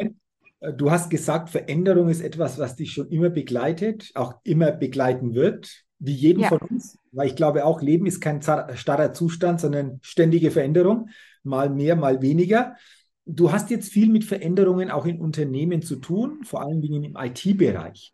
Äh, 0.60 0.72
du 0.72 0.90
hast 0.90 1.10
gesagt, 1.10 1.50
Veränderung 1.50 2.08
ist 2.08 2.20
etwas, 2.20 2.58
was 2.58 2.76
dich 2.76 2.92
schon 2.92 3.08
immer 3.08 3.30
begleitet, 3.30 4.10
auch 4.14 4.34
immer 4.42 4.72
begleiten 4.72 5.34
wird, 5.34 5.84
wie 5.98 6.12
jeden 6.12 6.40
ja. 6.40 6.48
von 6.48 6.58
uns. 6.58 6.98
Weil 7.12 7.28
ich 7.28 7.36
glaube 7.36 7.64
auch, 7.64 7.80
Leben 7.80 8.06
ist 8.06 8.20
kein 8.20 8.42
starrer 8.42 9.12
Zustand, 9.12 9.60
sondern 9.60 9.98
ständige 10.02 10.50
Veränderung, 10.50 11.10
mal 11.42 11.70
mehr, 11.70 11.96
mal 11.96 12.20
weniger. 12.20 12.76
Du 13.24 13.52
hast 13.52 13.70
jetzt 13.70 13.90
viel 13.90 14.08
mit 14.08 14.24
Veränderungen 14.24 14.90
auch 14.90 15.06
in 15.06 15.20
Unternehmen 15.20 15.82
zu 15.82 15.96
tun, 15.96 16.44
vor 16.44 16.62
allen 16.62 16.80
Dingen 16.80 17.02
im 17.02 17.16
IT-Bereich. 17.16 18.12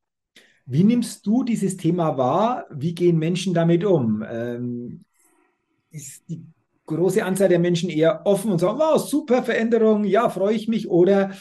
Wie 0.64 0.84
nimmst 0.84 1.26
du 1.26 1.42
dieses 1.42 1.76
Thema 1.76 2.16
wahr? 2.16 2.66
Wie 2.70 2.94
gehen 2.94 3.18
Menschen 3.18 3.52
damit 3.52 3.84
um? 3.84 4.24
Ähm, 4.26 5.04
ist 5.90 6.22
die 6.28 6.42
große 6.86 7.24
Anzahl 7.24 7.48
der 7.48 7.58
Menschen 7.58 7.90
eher 7.90 8.22
offen 8.24 8.52
und 8.52 8.58
sagen, 8.58 8.78
wow, 8.78 8.98
super 8.98 9.42
Veränderung, 9.42 10.04
ja, 10.04 10.28
freue 10.28 10.54
ich 10.54 10.68
mich? 10.68 10.88
Oder 10.88 11.32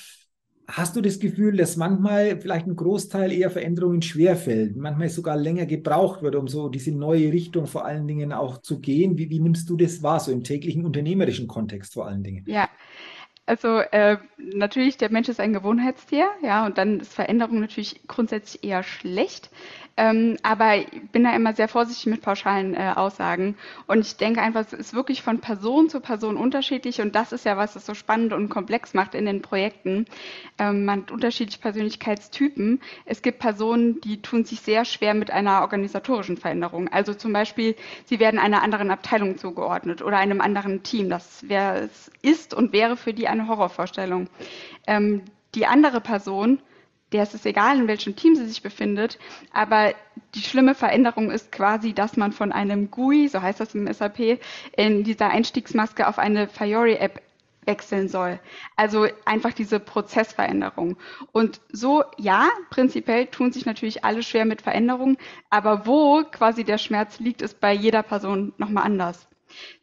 hast 0.67 0.95
du 0.95 1.01
das 1.01 1.19
Gefühl, 1.19 1.57
dass 1.57 1.75
manchmal 1.75 2.39
vielleicht 2.39 2.67
ein 2.67 2.75
Großteil 2.75 3.31
eher 3.31 3.51
Veränderungen 3.51 4.01
schwerfällt, 4.01 4.75
manchmal 4.75 5.09
sogar 5.09 5.35
länger 5.35 5.65
gebraucht 5.65 6.21
wird, 6.21 6.35
um 6.35 6.47
so 6.47 6.69
diese 6.69 6.91
neue 6.91 7.31
Richtung 7.31 7.67
vor 7.67 7.85
allen 7.85 8.07
Dingen 8.07 8.31
auch 8.31 8.61
zu 8.61 8.79
gehen? 8.79 9.17
Wie, 9.17 9.29
wie 9.29 9.39
nimmst 9.39 9.69
du 9.69 9.75
das 9.77 10.01
wahr, 10.01 10.19
so 10.19 10.31
im 10.31 10.43
täglichen 10.43 10.85
unternehmerischen 10.85 11.47
Kontext 11.47 11.93
vor 11.93 12.07
allen 12.07 12.23
Dingen? 12.23 12.45
Ja, 12.47 12.69
also 13.45 13.79
äh, 13.79 14.17
natürlich, 14.37 14.97
der 14.97 15.11
Mensch 15.11 15.27
ist 15.27 15.39
ein 15.39 15.53
Gewohnheitstier, 15.53 16.29
ja, 16.41 16.65
und 16.65 16.77
dann 16.77 17.01
ist 17.01 17.13
Veränderung 17.13 17.59
natürlich 17.59 18.07
grundsätzlich 18.07 18.63
eher 18.63 18.83
schlecht. 18.83 19.49
Ähm, 20.01 20.37
aber 20.41 20.77
ich 20.77 21.11
bin 21.11 21.25
da 21.25 21.35
immer 21.35 21.53
sehr 21.53 21.67
vorsichtig 21.67 22.07
mit 22.07 22.21
pauschalen 22.23 22.73
äh, 22.73 22.93
Aussagen. 22.95 23.55
Und 23.85 23.99
ich 23.99 24.17
denke 24.17 24.41
einfach, 24.41 24.61
es 24.61 24.73
ist 24.73 24.95
wirklich 24.95 25.21
von 25.21 25.41
Person 25.41 25.89
zu 25.89 25.99
Person 25.99 26.37
unterschiedlich. 26.37 27.01
Und 27.01 27.13
das 27.13 27.31
ist 27.31 27.45
ja, 27.45 27.55
was 27.55 27.75
es 27.75 27.85
so 27.85 27.93
spannend 27.93 28.33
und 28.33 28.49
komplex 28.49 28.95
macht 28.95 29.13
in 29.13 29.25
den 29.25 29.43
Projekten. 29.43 30.07
Ähm, 30.57 30.85
man 30.85 31.01
hat 31.01 31.11
unterschiedliche 31.11 31.59
Persönlichkeitstypen. 31.59 32.81
Es 33.05 33.21
gibt 33.21 33.37
Personen, 33.37 34.01
die 34.01 34.23
tun 34.23 34.43
sich 34.43 34.61
sehr 34.61 34.85
schwer 34.85 35.13
mit 35.13 35.29
einer 35.29 35.61
organisatorischen 35.61 36.37
Veränderung. 36.37 36.87
Also 36.87 37.13
zum 37.13 37.31
Beispiel, 37.31 37.75
sie 38.05 38.19
werden 38.19 38.39
einer 38.39 38.63
anderen 38.63 38.89
Abteilung 38.89 39.37
zugeordnet 39.37 40.01
oder 40.01 40.17
einem 40.17 40.41
anderen 40.41 40.81
Team. 40.81 41.11
Das 41.11 41.47
wäre, 41.47 41.91
ist 42.23 42.55
und 42.55 42.73
wäre 42.73 42.97
für 42.97 43.13
die 43.13 43.27
eine 43.27 43.47
Horrorvorstellung. 43.47 44.29
Ähm, 44.87 45.21
die 45.53 45.67
andere 45.67 46.01
Person 46.01 46.59
der 47.11 47.23
ist 47.23 47.33
es 47.33 47.45
egal, 47.45 47.77
in 47.79 47.87
welchem 47.87 48.15
Team 48.15 48.35
sie 48.35 48.45
sich 48.45 48.61
befindet, 48.61 49.19
aber 49.51 49.93
die 50.35 50.41
schlimme 50.41 50.75
Veränderung 50.75 51.29
ist 51.31 51.51
quasi, 51.51 51.93
dass 51.93 52.17
man 52.17 52.31
von 52.31 52.51
einem 52.51 52.89
GUI, 52.89 53.27
so 53.27 53.41
heißt 53.41 53.59
das 53.59 53.75
im 53.75 53.91
SAP, 53.91 54.39
in 54.77 55.03
dieser 55.03 55.29
Einstiegsmaske 55.29 56.07
auf 56.07 56.19
eine 56.19 56.47
Fiori-App 56.47 57.21
wechseln 57.65 58.07
soll. 58.07 58.39
Also 58.75 59.07
einfach 59.25 59.53
diese 59.53 59.79
Prozessveränderung. 59.79 60.97
Und 61.31 61.61
so, 61.71 62.03
ja, 62.17 62.49
prinzipiell 62.69 63.27
tun 63.27 63.51
sich 63.51 63.65
natürlich 63.65 64.03
alle 64.03 64.23
schwer 64.23 64.45
mit 64.45 64.61
Veränderungen, 64.61 65.17
aber 65.49 65.85
wo 65.85 66.23
quasi 66.23 66.63
der 66.63 66.77
Schmerz 66.77 67.19
liegt, 67.19 67.41
ist 67.41 67.59
bei 67.59 67.73
jeder 67.73 68.03
Person 68.03 68.53
nochmal 68.57 68.85
anders. 68.85 69.27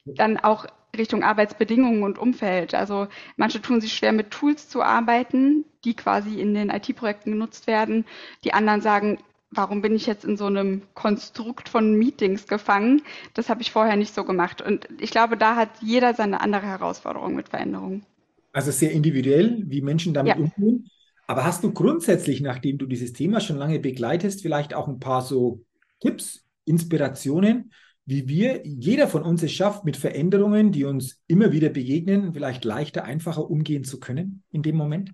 Dann 0.04 0.38
auch 0.38 0.66
Richtung 0.96 1.22
Arbeitsbedingungen 1.22 2.02
und 2.02 2.18
Umfeld. 2.18 2.74
Also 2.74 3.08
manche 3.36 3.60
tun 3.60 3.80
sich 3.80 3.92
schwer 3.92 4.12
mit 4.12 4.30
Tools 4.30 4.68
zu 4.68 4.82
arbeiten, 4.82 5.64
die 5.84 5.94
quasi 5.94 6.40
in 6.40 6.54
den 6.54 6.70
IT-Projekten 6.70 7.32
genutzt 7.32 7.66
werden. 7.66 8.04
Die 8.44 8.54
anderen 8.54 8.80
sagen, 8.80 9.18
warum 9.50 9.82
bin 9.82 9.94
ich 9.94 10.06
jetzt 10.06 10.24
in 10.24 10.36
so 10.36 10.46
einem 10.46 10.82
Konstrukt 10.94 11.68
von 11.68 11.94
Meetings 11.94 12.46
gefangen? 12.46 13.02
Das 13.34 13.48
habe 13.48 13.62
ich 13.62 13.70
vorher 13.70 13.96
nicht 13.96 14.14
so 14.14 14.24
gemacht. 14.24 14.62
Und 14.62 14.88
ich 14.98 15.10
glaube, 15.10 15.36
da 15.36 15.56
hat 15.56 15.70
jeder 15.80 16.14
seine 16.14 16.40
andere 16.40 16.66
Herausforderung 16.66 17.34
mit 17.34 17.48
Veränderungen. 17.48 18.04
Also 18.52 18.70
sehr 18.70 18.92
individuell, 18.92 19.62
wie 19.66 19.82
Menschen 19.82 20.14
damit 20.14 20.36
ja. 20.36 20.42
umgehen. 20.42 20.90
Aber 21.26 21.44
hast 21.44 21.62
du 21.62 21.72
grundsätzlich, 21.72 22.40
nachdem 22.40 22.78
du 22.78 22.86
dieses 22.86 23.12
Thema 23.12 23.40
schon 23.40 23.58
lange 23.58 23.78
begleitest, 23.78 24.40
vielleicht 24.40 24.72
auch 24.72 24.88
ein 24.88 24.98
paar 24.98 25.22
so 25.22 25.64
Tipps, 26.00 26.44
Inspirationen, 26.64 27.72
wie 28.08 28.26
wir, 28.26 28.62
jeder 28.64 29.06
von 29.06 29.22
uns 29.22 29.42
es 29.42 29.52
schafft, 29.52 29.84
mit 29.84 29.98
Veränderungen, 29.98 30.72
die 30.72 30.86
uns 30.86 31.22
immer 31.26 31.52
wieder 31.52 31.68
begegnen, 31.68 32.32
vielleicht 32.32 32.64
leichter, 32.64 33.04
einfacher 33.04 33.50
umgehen 33.50 33.84
zu 33.84 34.00
können 34.00 34.42
in 34.50 34.62
dem 34.62 34.76
Moment? 34.76 35.12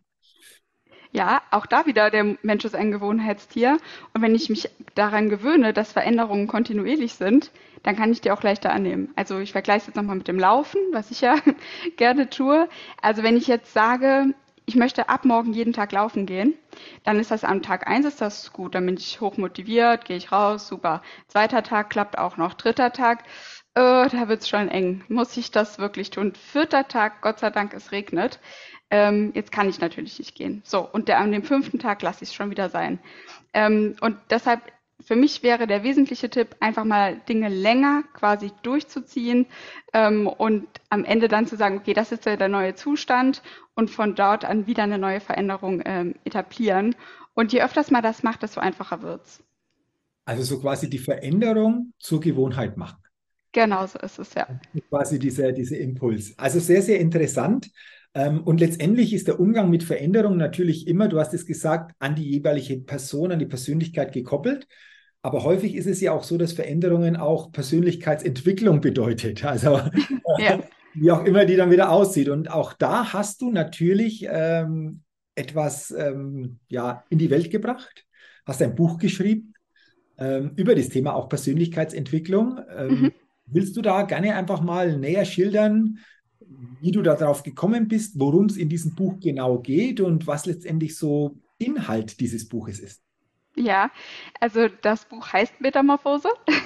Ja, 1.11 1.43
auch 1.51 1.67
da 1.67 1.87
wieder, 1.87 2.11
der 2.11 2.37
Mensch 2.43 2.65
ist 2.65 2.77
ein 2.77 2.93
Gewohnheitstier. 2.93 3.79
Und 4.13 4.23
wenn 4.23 4.37
ich 4.37 4.49
mich 4.49 4.71
daran 4.95 5.29
gewöhne, 5.29 5.73
dass 5.73 5.91
Veränderungen 5.91 6.47
kontinuierlich 6.47 7.15
sind, 7.15 7.51
dann 7.83 7.97
kann 7.97 8.13
ich 8.13 8.21
die 8.21 8.31
auch 8.31 8.45
leichter 8.45 8.73
annehmen. 8.73 9.13
Also 9.17 9.41
ich 9.41 9.51
vergleiche 9.51 9.81
es 9.81 9.87
jetzt 9.89 9.97
nochmal 9.97 10.17
mit 10.17 10.29
dem 10.29 10.39
Laufen, 10.39 10.81
was 10.93 11.11
ich 11.11 11.21
ja 11.21 11.35
gerne 11.97 12.31
tue. 12.31 12.69
Also 13.03 13.25
wenn 13.25 13.37
ich 13.37 13.49
jetzt 13.49 13.73
sage, 13.73 14.35
ich 14.67 14.77
möchte 14.77 15.09
ab 15.09 15.25
morgen 15.25 15.53
jeden 15.53 15.73
Tag 15.73 15.93
laufen 15.93 16.27
gehen, 16.27 16.55
dann 17.03 17.19
ist 17.19 17.31
das 17.31 17.45
am 17.45 17.63
Tag 17.63 17.87
eins 17.87 18.07
ist 18.07 18.21
das 18.21 18.53
gut, 18.53 18.75
dann 18.75 18.87
bin 18.87 18.97
ich 18.97 19.21
hoch 19.21 19.37
motiviert, 19.37 20.05
gehe 20.05 20.17
ich 20.17 20.33
raus, 20.33 20.69
super. 20.69 21.03
Zweiter 21.29 21.63
Tag 21.63 21.91
klappt 21.91 22.19
auch 22.19 22.37
noch. 22.37 22.55
Dritter 22.55 22.93
Tag, 22.93 23.25
äh, 23.75 24.09
da 24.09 24.29
wird's 24.29 24.49
schon 24.49 24.69
eng. 24.69 25.05
Muss 25.09 25.37
ich 25.37 25.51
das 25.51 25.79
wirklich 25.79 26.11
tun? 26.11 26.35
Vierter 26.35 26.89
Tag, 26.89 27.21
Gott 27.21 27.41
sei 27.41 27.51
Dank, 27.51 27.75
es 27.75 27.93
regnet. 27.93 28.41
Ähm, 28.91 29.33
jetzt 29.35 29.53
kann 29.53 29.69
ich 29.69 29.81
natürlich 29.81 30.19
nicht 30.19 30.35
gehen. 30.35 30.63
So, 30.65 30.81
und 30.81 31.09
der, 31.09 31.19
an 31.19 31.33
dem 31.33 31.43
fünften 31.43 31.79
Tag 31.79 32.03
lasse 32.03 32.23
ich 32.23 32.31
es 32.31 32.35
schon 32.35 32.51
wieder 32.51 32.71
sein. 32.71 33.01
Ähm, 33.53 33.97
und 34.01 34.17
deshalb 34.31 34.61
für 35.05 35.17
mich 35.17 35.43
wäre 35.43 35.67
der 35.67 35.83
wesentliche 35.83 36.31
Tipp, 36.31 36.57
einfach 36.61 36.85
mal 36.85 37.21
Dinge 37.29 37.49
länger 37.49 38.05
quasi 38.15 38.51
durchzuziehen 38.63 39.47
ähm, 39.93 40.27
und 40.27 40.67
am 40.89 41.05
Ende 41.05 41.29
dann 41.29 41.47
zu 41.47 41.57
sagen, 41.57 41.79
okay, 41.79 41.93
das 41.93 42.11
ist 42.11 42.25
ja 42.25 42.37
der 42.37 42.49
neue 42.49 42.75
Zustand 42.75 43.43
und 43.75 43.91
von 43.91 44.15
dort 44.15 44.45
an 44.45 44.67
wieder 44.67 44.83
eine 44.83 44.99
neue 44.99 45.21
Veränderung 45.21 45.83
ähm, 45.85 46.15
etablieren. 46.25 46.97
Und 47.35 47.53
je 47.53 47.63
öfters 47.63 47.91
man 47.91 48.03
das 48.03 48.23
macht, 48.23 48.43
desto 48.43 48.61
einfacher 48.61 49.03
wird's. 49.03 49.43
Also 50.25 50.43
so 50.43 50.61
quasi 50.61 50.89
die 50.89 50.99
Veränderung 50.99 51.93
zur 51.99 52.21
Gewohnheit 52.21 52.77
machen. 52.77 52.99
Genau 53.53 53.87
so 53.87 53.99
ist 53.99 54.19
es, 54.19 54.35
ja. 54.35 54.49
Quasi 54.89 55.19
dieser, 55.19 55.53
dieser 55.53 55.79
Impuls. 55.79 56.37
Also 56.39 56.59
sehr, 56.61 56.83
sehr 56.83 56.99
interessant. 56.99 57.71
Ähm, 58.15 58.43
und 58.43 58.61
letztendlich 58.61 59.13
ist 59.13 59.29
der 59.29 59.39
Umgang 59.39 59.71
mit 59.71 59.83
Veränderung 59.83 60.37
natürlich 60.37 60.87
immer, 60.87 61.09
du 61.09 61.21
hast 61.21 61.35
es 61.35 61.47
gesagt, 61.47 61.95
an 61.99 62.15
die 62.15 62.31
jeweilige 62.31 62.79
Person, 62.79 63.33
an 63.33 63.39
die 63.39 63.47
Persönlichkeit 63.47 64.13
gekoppelt. 64.13 64.67
Aber 65.25 65.43
häufig 65.43 65.75
ist 65.75 65.87
es 65.87 66.03
ja 66.03 66.13
auch 66.13 66.23
so, 66.23 66.37
dass 66.37 66.53
Veränderungen 66.53 67.17
auch 67.17 67.51
Persönlichkeitsentwicklung 67.51 68.83
bedeutet. 68.83 69.43
Also 69.43 69.81
ja. 70.39 70.63
wie 70.95 71.11
auch 71.11 71.25
immer 71.25 71.47
die 71.47 71.57
dann 71.57 71.71
wieder 71.71 71.89
aussieht. 71.89 72.29
Und 72.29 72.51
auch 72.51 72.75
da 72.75 73.15
hast 73.15 73.41
du 73.41 73.51
natürlich 73.51 74.27
ähm, 74.31 75.01
etwas 75.35 75.91
ähm, 75.93 76.59
ja, 76.69 77.05
in 77.09 77.17
die 77.17 77.31
Welt 77.31 77.51
gebracht, 77.51 78.05
hast 78.45 78.61
ein 78.61 78.75
Buch 78.75 78.99
geschrieben 78.99 79.55
ähm, 80.19 80.53
über 80.57 80.75
das 80.75 80.91
Thema 80.91 81.15
auch 81.15 81.31
Persönlichkeitsentwicklung. 81.31 82.61
Ähm, 82.77 82.89
mhm. 82.89 83.13
Willst 83.47 83.79
du 83.79 83.81
da 83.81 84.03
gerne 84.03 84.35
einfach 84.35 84.61
mal 84.61 84.99
näher 84.99 85.25
schildern, 85.25 86.01
wie 86.83 86.93
du 86.93 87.01
darauf 87.01 87.43
gekommen 87.43 87.89
bist, 87.89 88.21
worum 88.21 88.45
es 88.45 88.59
in 88.59 88.69
diesem 88.69 88.95
Buch 88.95 89.19
genau 89.21 89.59
geht 89.59 90.03
und 90.03 90.27
was 90.27 90.45
letztendlich 90.45 90.99
so 90.99 91.39
Inhalt 91.57 92.21
dieses 92.21 92.47
Buches 92.47 92.79
ist? 92.79 93.01
Ja, 93.57 93.91
also 94.41 94.69
das 94.83 95.05
Buch 95.05 95.33
heißt 95.33 95.61
Metamorphose. 95.61 96.29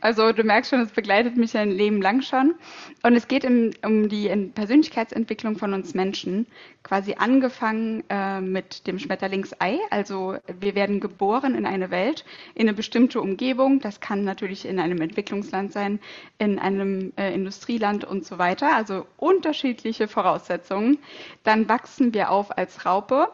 Also 0.00 0.32
du 0.32 0.42
merkst 0.42 0.70
schon, 0.70 0.80
es 0.80 0.90
begleitet 0.90 1.36
mich 1.36 1.56
ein 1.56 1.70
Leben 1.70 2.00
lang 2.00 2.22
schon. 2.22 2.54
Und 3.02 3.14
es 3.14 3.28
geht 3.28 3.44
im, 3.44 3.70
um 3.84 4.08
die 4.08 4.28
Persönlichkeitsentwicklung 4.54 5.56
von 5.56 5.74
uns 5.74 5.94
Menschen. 5.94 6.46
Quasi 6.82 7.14
angefangen 7.18 8.02
äh, 8.08 8.40
mit 8.40 8.86
dem 8.86 8.98
Schmetterlingsei. 8.98 9.78
Also 9.90 10.36
wir 10.58 10.74
werden 10.74 11.00
geboren 11.00 11.54
in 11.54 11.66
eine 11.66 11.90
Welt, 11.90 12.24
in 12.54 12.62
eine 12.62 12.74
bestimmte 12.74 13.20
Umgebung. 13.20 13.80
Das 13.80 14.00
kann 14.00 14.24
natürlich 14.24 14.64
in 14.66 14.80
einem 14.80 15.00
Entwicklungsland 15.00 15.72
sein, 15.72 16.00
in 16.38 16.58
einem 16.58 17.12
äh, 17.16 17.32
Industrieland 17.32 18.04
und 18.04 18.24
so 18.24 18.38
weiter. 18.38 18.74
Also 18.74 19.06
unterschiedliche 19.18 20.08
Voraussetzungen. 20.08 20.98
Dann 21.44 21.68
wachsen 21.68 22.14
wir 22.14 22.30
auf 22.30 22.56
als 22.56 22.86
Raupe 22.86 23.28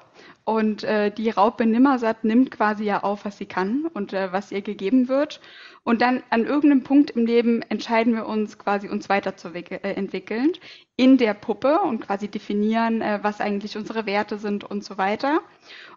und 0.47 0.85
äh, 0.85 1.11
die 1.11 1.29
Raupe 1.31 1.67
Nimmersatt 1.67 2.23
nimmt 2.23 2.53
quasi 2.53 2.85
ja 2.85 3.03
auf, 3.03 3.25
was 3.25 3.37
sie 3.37 3.47
kann 3.47 3.87
und 3.95 4.13
äh, 4.13 4.33
was 4.33 4.53
ihr 4.53 4.63
gegeben 4.63 5.09
wird. 5.09 5.41
Und 5.83 6.01
dann 6.03 6.23
an 6.31 6.45
irgendeinem 6.45 6.85
Punkt 6.85 7.11
im 7.11 7.27
Leben 7.27 7.63
entscheiden 7.63 8.15
wir 8.15 8.27
uns 8.27 8.57
quasi, 8.57 8.89
uns 8.89 9.09
weiterzuentwickeln 9.09 10.53
äh, 10.53 10.59
in 10.97 11.19
der 11.19 11.35
Puppe 11.35 11.81
und 11.81 12.01
quasi 12.01 12.29
definieren, 12.29 13.03
äh, 13.03 13.19
was 13.23 13.41
eigentlich 13.41 13.77
unsere 13.77 14.07
Werte 14.07 14.39
sind 14.39 14.63
und 14.63 14.85
so 14.85 14.97
weiter. 14.99 15.41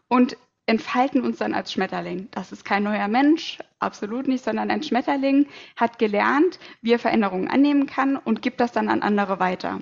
Und 0.08 0.36
entfalten 0.65 1.22
uns 1.22 1.38
dann 1.38 1.53
als 1.53 1.72
Schmetterling. 1.72 2.27
Das 2.32 2.51
ist 2.51 2.65
kein 2.65 2.82
neuer 2.82 3.08
Mensch, 3.08 3.60
absolut 3.77 4.27
nicht, 4.27 4.44
sondern 4.44 4.72
ein 4.72 4.82
Schmetterling 4.82 5.46
hat 5.75 6.00
gelernt, 6.00 6.58
wie 6.82 6.94
er 6.94 7.00
Veränderungen 7.00 7.50
annehmen 7.50 7.86
kann 7.86 8.18
und 8.18 8.41
gibt 8.41 8.60
das 8.60 8.72
dann 8.72 8.89
an 8.89 9.03
andere 9.03 9.39
weiter. 9.39 9.82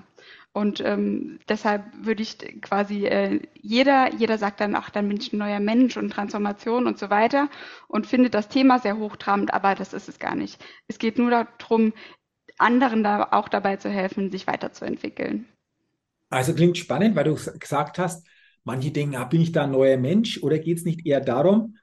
Und 0.54 0.82
ähm, 0.84 1.39
deshalb 1.48 1.84
würde 2.01 2.24
ich 2.24 2.38
quasi 2.62 3.06
äh, 3.06 3.42
jeder, 3.54 4.13
jeder 4.16 4.38
sagt 4.39 4.60
dann, 4.60 4.75
ach, 4.75 4.89
dann 4.89 5.08
bin 5.08 5.18
ich 5.18 5.32
ein 5.32 5.38
neuer 5.38 5.60
Mensch 5.60 5.98
und 5.98 6.10
Transformation 6.10 6.88
und 6.88 6.98
so 6.98 7.10
weiter 7.12 7.50
und 7.88 8.08
findet 8.08 8.34
das 8.34 8.50
Thema 8.50 8.80
sehr 8.80 8.98
hochtrabend, 8.98 9.54
aber 9.54 9.75
das 9.75 9.94
ist 9.94 10.10
es 10.10 10.18
gar 10.18 10.36
nicht. 10.36 10.60
Es 10.88 10.98
geht 10.98 11.20
nur 11.20 11.30
darum, 11.30 11.94
anderen 12.58 13.04
da 13.04 13.27
auch 13.32 13.50
dabei 13.50 13.75
zu 13.75 13.89
helfen, 13.89 14.32
sich 14.32 14.48
weiterzuentwickeln. 14.48 15.46
Also 16.30 16.54
klingt 16.54 16.77
spannend, 16.77 17.16
weil 17.16 17.25
du 17.25 17.36
gesagt 17.36 18.00
hast, 18.00 18.27
manche 18.63 18.92
denken, 18.92 19.16
ah, 19.16 19.25
bin 19.25 19.42
ich 19.42 19.51
da 19.51 19.63
ein 19.63 19.72
neuer 19.72 19.98
Mensch 19.98 20.42
oder 20.42 20.60
geht 20.60 20.80
es 20.80 20.86
nicht 20.86 21.06
eher 21.06 21.22
darum, 21.22 21.77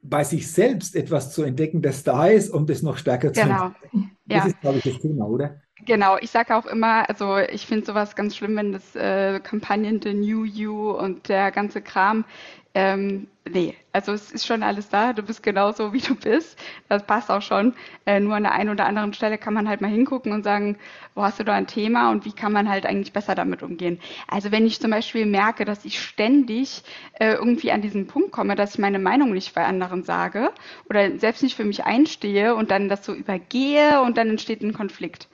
bei 0.00 0.24
sich 0.24 0.50
selbst 0.50 0.96
etwas 0.96 1.32
zu 1.32 1.42
entdecken, 1.42 1.82
das 1.82 2.04
da 2.04 2.26
ist, 2.26 2.50
um 2.50 2.66
das 2.66 2.82
noch 2.82 2.96
stärker 2.96 3.30
genau. 3.30 3.70
zu 3.70 3.84
entdecken? 3.84 4.16
Das 4.26 4.44
ja. 4.44 4.50
ist, 4.50 4.60
glaube 4.60 4.78
ich, 4.78 4.84
das 4.84 4.98
Thema, 4.98 5.26
oder? 5.26 5.60
Genau, 5.88 6.18
ich 6.20 6.30
sage 6.30 6.54
auch 6.54 6.66
immer, 6.66 7.08
also 7.08 7.38
ich 7.38 7.66
finde 7.66 7.86
sowas 7.86 8.14
ganz 8.14 8.36
schlimm, 8.36 8.54
wenn 8.56 8.72
das 8.72 8.94
äh, 8.94 9.40
Kampagnen 9.40 10.02
The 10.02 10.12
New 10.12 10.44
You 10.44 10.90
und 10.90 11.30
der 11.30 11.50
ganze 11.50 11.80
Kram 11.80 12.26
ähm, 12.74 13.28
nee, 13.48 13.74
also 13.92 14.12
es 14.12 14.30
ist 14.30 14.46
schon 14.46 14.62
alles 14.62 14.88
da. 14.88 15.12
Du 15.12 15.22
bist 15.22 15.42
genauso, 15.42 15.92
wie 15.92 16.00
du 16.00 16.14
bist. 16.14 16.58
Das 16.88 17.04
passt 17.04 17.30
auch 17.30 17.42
schon. 17.42 17.74
Äh, 18.06 18.20
nur 18.20 18.36
an 18.36 18.42
der 18.44 18.52
einen 18.52 18.70
oder 18.70 18.86
anderen 18.86 19.12
Stelle 19.14 19.38
kann 19.38 19.54
man 19.54 19.68
halt 19.68 19.80
mal 19.80 19.90
hingucken 19.90 20.32
und 20.32 20.44
sagen, 20.44 20.76
wo 21.14 21.22
hast 21.22 21.40
du 21.40 21.44
da 21.44 21.54
ein 21.54 21.66
Thema 21.66 22.10
und 22.10 22.24
wie 22.24 22.32
kann 22.32 22.52
man 22.52 22.68
halt 22.68 22.86
eigentlich 22.86 23.12
besser 23.12 23.34
damit 23.34 23.62
umgehen. 23.62 23.98
Also 24.28 24.52
wenn 24.52 24.66
ich 24.66 24.80
zum 24.80 24.90
Beispiel 24.90 25.26
merke, 25.26 25.64
dass 25.64 25.84
ich 25.84 26.00
ständig 26.00 26.82
äh, 27.14 27.32
irgendwie 27.32 27.72
an 27.72 27.82
diesen 27.82 28.06
Punkt 28.06 28.32
komme, 28.32 28.54
dass 28.54 28.74
ich 28.74 28.78
meine 28.78 28.98
Meinung 28.98 29.32
nicht 29.32 29.54
bei 29.54 29.64
anderen 29.64 30.04
sage 30.04 30.52
oder 30.88 31.18
selbst 31.18 31.42
nicht 31.42 31.56
für 31.56 31.64
mich 31.64 31.84
einstehe 31.84 32.54
und 32.54 32.70
dann 32.70 32.88
das 32.88 33.04
so 33.04 33.14
übergehe 33.14 34.00
und 34.02 34.16
dann 34.16 34.28
entsteht 34.28 34.62
ein 34.62 34.74
Konflikt 34.74 35.28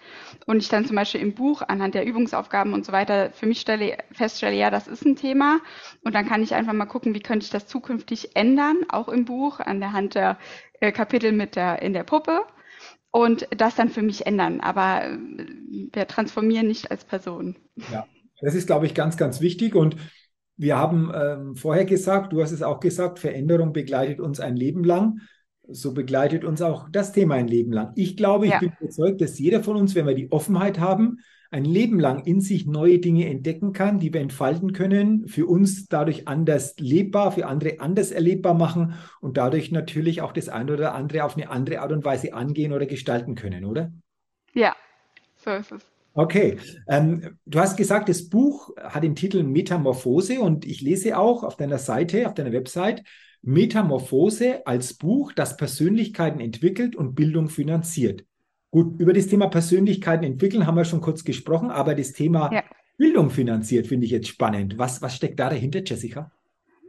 und 0.47 0.59
ich 0.59 0.69
dann 0.69 0.87
zum 0.87 0.97
Beispiel 0.97 1.21
im 1.21 1.35
Buch 1.35 1.63
anhand 1.63 1.95
der 1.95 2.07
Übungsaufgaben 2.07 2.73
und 2.73 2.85
so 2.85 2.93
weiter 2.93 3.31
für 3.33 3.47
mich 3.47 3.61
stelle, 3.61 3.99
feststelle, 4.13 4.57
ja, 4.57 4.71
das 4.71 4.89
ist 4.89 5.05
ein 5.05 5.17
Thema 5.17 5.61
und 6.03 6.15
dann 6.15 6.29
kann 6.29 6.43
ich 6.43 6.55
einfach 6.55 6.73
mal 6.73 6.87
gucken, 6.87 7.15
wie 7.15 7.21
könnte 7.25 7.45
ich 7.45 7.51
das 7.51 7.67
zukünftig 7.67 8.37
ändern, 8.37 8.77
auch 8.89 9.09
im 9.09 9.25
Buch 9.25 9.61
an 9.61 9.81
der 9.81 9.93
Hand 9.93 10.15
der 10.15 10.39
äh, 10.81 10.93
Kapitel 10.93 11.33
mit 11.33 11.57
der 11.57 11.83
in 11.83 11.93
der 11.93 12.05
Puppe 12.05 12.43
und 13.11 13.49
das 13.57 13.75
dann 13.75 13.89
für 13.89 14.03
mich 14.03 14.27
ändern. 14.27 14.61
Aber 14.61 15.05
äh, 15.05 15.19
wir 15.93 16.07
transformieren 16.07 16.69
nicht 16.69 16.91
als 16.91 17.05
Person. 17.05 17.57
Ja, 17.93 18.07
das 18.41 18.55
ist, 18.55 18.67
glaube 18.67 18.87
ich, 18.87 18.95
ganz, 18.95 19.17
ganz 19.17 19.41
wichtig 19.41 19.75
und 19.75 19.97
wir 20.57 20.77
haben 20.77 21.11
ähm, 21.13 21.57
vorher 21.57 21.85
gesagt, 21.85 22.33
du 22.33 22.41
hast 22.41 22.53
es 22.53 22.63
auch 22.63 22.79
gesagt, 22.79 23.19
Veränderung 23.19 23.73
begleitet 23.73 24.21
uns 24.21 24.39
ein 24.39 24.57
Leben 24.57 24.85
lang 24.85 25.19
so 25.69 25.95
begleitet 25.95 26.45
uns 26.45 26.63
auch 26.63 26.89
das 26.91 27.13
Thema 27.13 27.35
ein 27.37 27.49
Leben 27.49 27.73
lang. 27.73 27.93
Ich 27.95 28.17
glaube, 28.17 28.47
ich 28.47 28.53
ja. 28.53 28.59
bin 28.59 28.73
überzeugt, 28.81 29.21
dass 29.21 29.39
jeder 29.39 29.63
von 29.63 29.77
uns, 29.77 29.95
wenn 29.95 30.07
wir 30.07 30.15
die 30.15 30.31
Offenheit 30.31 30.79
haben, 30.79 31.19
ein 31.55 31.65
Leben 31.65 32.01
lang 32.01 32.25
in 32.25 32.41
sich 32.41 32.67
neue 32.67 32.99
Dinge 32.99 33.29
entdecken 33.29 33.73
kann, 33.73 34.01
die 34.01 34.13
wir 34.13 34.21
entfalten 34.21 34.73
können, 34.73 35.29
für 35.29 35.47
uns 35.47 35.87
dadurch 35.87 36.27
anders 36.27 36.75
lebbar, 36.81 37.31
für 37.31 37.47
andere 37.47 37.79
anders 37.79 38.11
erlebbar 38.11 38.55
machen 38.55 38.95
und 39.21 39.37
dadurch 39.37 39.71
natürlich 39.71 40.21
auch 40.21 40.33
das 40.33 40.49
eine 40.49 40.73
oder 40.73 40.97
andere 40.97 41.23
auf 41.23 41.37
eine 41.37 41.49
andere 41.51 41.81
Art 41.81 41.93
und 41.93 42.05
Weise 42.05 42.35
angehen 42.35 42.73
oder 42.73 42.87
gestalten 42.87 43.37
können, 43.37 43.65
oder? 43.65 43.93
Ja, 44.53 44.75
so 45.37 45.51
ist 45.51 45.71
es. 45.71 45.87
Okay, 46.15 46.59
ähm, 46.89 47.39
du 47.47 47.61
hast 47.61 47.77
gesagt, 47.77 48.09
das 48.09 48.29
Buch 48.29 48.71
hat 48.77 49.05
den 49.05 49.15
Titel 49.15 49.45
Metamorphose 49.45 50.41
und 50.41 50.65
ich 50.65 50.81
lese 50.81 51.17
auch 51.17 51.45
auf 51.45 51.57
deiner 51.57 51.79
Seite, 51.79 52.27
auf 52.27 52.35
deiner 52.35 52.53
Website, 52.53 53.05
Metamorphose 53.43 54.67
als 54.67 54.95
Buch, 54.95 55.33
das 55.33 55.57
Persönlichkeiten 55.57 56.41
entwickelt 56.41 56.97
und 56.97 57.15
Bildung 57.15 57.49
finanziert. 57.49 58.25
Gut, 58.75 58.99
über 58.99 59.13
das 59.13 59.29
Thema 59.29 59.47
Persönlichkeiten 59.47 60.25
entwickeln 60.25 60.67
haben 60.67 60.77
wir 60.77 60.85
schon 60.85 61.01
kurz 61.01 61.23
gesprochen, 61.23 61.71
aber 61.71 61.95
das 61.95 62.13
Thema 62.13 62.53
ja. 62.53 62.65
Bildung 62.97 63.31
finanziert 63.31 63.87
finde 63.87 64.05
ich 64.05 64.11
jetzt 64.11 64.27
spannend. 64.27 64.79
Was, 64.79 65.01
was 65.01 65.15
steckt 65.15 65.39
da 65.39 65.49
dahinter, 65.49 65.81
Jessica? 65.85 66.33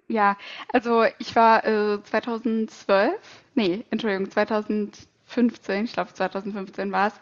Ja, 0.08 0.36
also 0.74 1.04
ich 1.20 1.36
war 1.36 1.64
äh, 1.64 2.02
2012, 2.02 3.14
nee, 3.54 3.86
Entschuldigung, 3.92 4.32
2000 4.32 4.98
15, 5.26 5.86
ich 5.86 5.94
glaube 5.94 6.14
2015 6.14 6.92
war 6.92 7.08
es, 7.08 7.14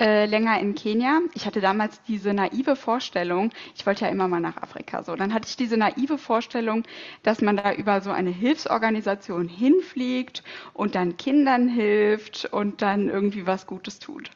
äh, 0.00 0.26
länger 0.26 0.60
in 0.60 0.74
Kenia. 0.74 1.20
Ich 1.34 1.46
hatte 1.46 1.60
damals 1.60 2.02
diese 2.04 2.32
naive 2.32 2.76
Vorstellung, 2.76 3.50
ich 3.74 3.86
wollte 3.86 4.04
ja 4.04 4.10
immer 4.10 4.28
mal 4.28 4.40
nach 4.40 4.56
Afrika 4.56 5.02
so, 5.02 5.16
dann 5.16 5.34
hatte 5.34 5.48
ich 5.48 5.56
diese 5.56 5.76
naive 5.76 6.18
Vorstellung, 6.18 6.84
dass 7.22 7.40
man 7.40 7.56
da 7.56 7.72
über 7.72 8.00
so 8.00 8.10
eine 8.10 8.30
Hilfsorganisation 8.30 9.48
hinfliegt 9.48 10.42
und 10.72 10.94
dann 10.94 11.16
Kindern 11.16 11.68
hilft 11.68 12.46
und 12.46 12.82
dann 12.82 13.08
irgendwie 13.08 13.46
was 13.46 13.66
Gutes 13.66 13.98
tut. 13.98 14.30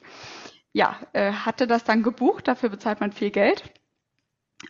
Ja, 0.72 0.96
äh, 1.12 1.32
hatte 1.32 1.66
das 1.66 1.84
dann 1.84 2.02
gebucht, 2.02 2.48
dafür 2.48 2.70
bezahlt 2.70 3.00
man 3.00 3.12
viel 3.12 3.30
Geld 3.30 3.62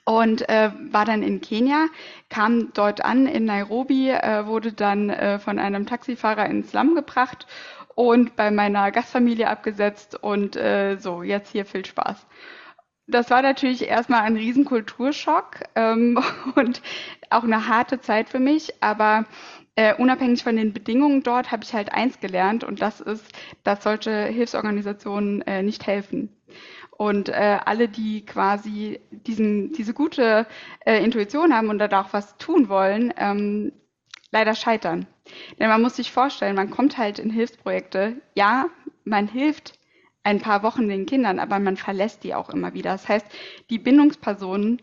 und 0.04 0.48
äh, 0.48 0.70
war 0.90 1.04
dann 1.04 1.22
in 1.22 1.40
Kenia, 1.40 1.86
kam 2.28 2.72
dort 2.72 3.04
an 3.04 3.26
in 3.26 3.44
Nairobi, 3.44 4.10
äh, 4.10 4.46
wurde 4.46 4.72
dann 4.72 5.10
äh, 5.10 5.38
von 5.38 5.58
einem 5.58 5.86
Taxifahrer 5.86 6.46
ins 6.46 6.70
Slum 6.70 6.94
gebracht 6.94 7.46
und 7.94 8.36
bei 8.36 8.50
meiner 8.50 8.90
Gastfamilie 8.90 9.48
abgesetzt 9.48 10.22
und 10.22 10.56
äh, 10.56 10.96
so, 10.98 11.22
jetzt 11.22 11.50
hier 11.52 11.64
viel 11.64 11.84
Spaß. 11.84 12.26
Das 13.06 13.30
war 13.30 13.42
natürlich 13.42 13.86
erstmal 13.88 14.22
ein 14.22 14.36
Riesenkulturschock 14.36 15.60
ähm, 15.74 16.22
und 16.54 16.82
auch 17.30 17.44
eine 17.44 17.68
harte 17.68 18.00
Zeit 18.00 18.28
für 18.28 18.40
mich, 18.40 18.82
aber 18.82 19.24
äh, 19.74 19.94
unabhängig 19.94 20.44
von 20.44 20.56
den 20.56 20.72
Bedingungen 20.72 21.22
dort 21.22 21.50
habe 21.50 21.64
ich 21.64 21.72
halt 21.72 21.92
eins 21.92 22.20
gelernt 22.20 22.62
und 22.62 22.82
das 22.82 23.00
ist, 23.00 23.26
dass 23.64 23.82
solche 23.82 24.24
Hilfsorganisationen 24.26 25.42
äh, 25.42 25.62
nicht 25.62 25.86
helfen. 25.86 26.30
Und 26.90 27.30
äh, 27.30 27.58
alle, 27.64 27.88
die 27.88 28.24
quasi 28.24 29.00
diesen, 29.10 29.72
diese 29.72 29.94
gute 29.94 30.46
äh, 30.84 31.02
Intuition 31.02 31.54
haben 31.54 31.68
und 31.68 31.78
da 31.78 32.00
auch 32.00 32.12
was 32.12 32.36
tun 32.36 32.68
wollen, 32.68 33.12
ähm, 33.16 33.72
leider 34.32 34.54
scheitern. 34.54 35.06
Denn 35.58 35.68
man 35.68 35.80
muss 35.80 35.96
sich 35.96 36.10
vorstellen, 36.10 36.56
man 36.56 36.70
kommt 36.70 36.98
halt 36.98 37.18
in 37.20 37.30
Hilfsprojekte. 37.30 38.16
Ja, 38.34 38.66
man 39.04 39.28
hilft 39.28 39.78
ein 40.24 40.40
paar 40.40 40.62
Wochen 40.62 40.88
den 40.88 41.06
Kindern, 41.06 41.38
aber 41.38 41.58
man 41.58 41.76
verlässt 41.76 42.24
die 42.24 42.34
auch 42.34 42.50
immer 42.50 42.74
wieder. 42.74 42.90
Das 42.92 43.08
heißt, 43.08 43.26
die 43.70 43.78
Bindungspersonen, 43.78 44.82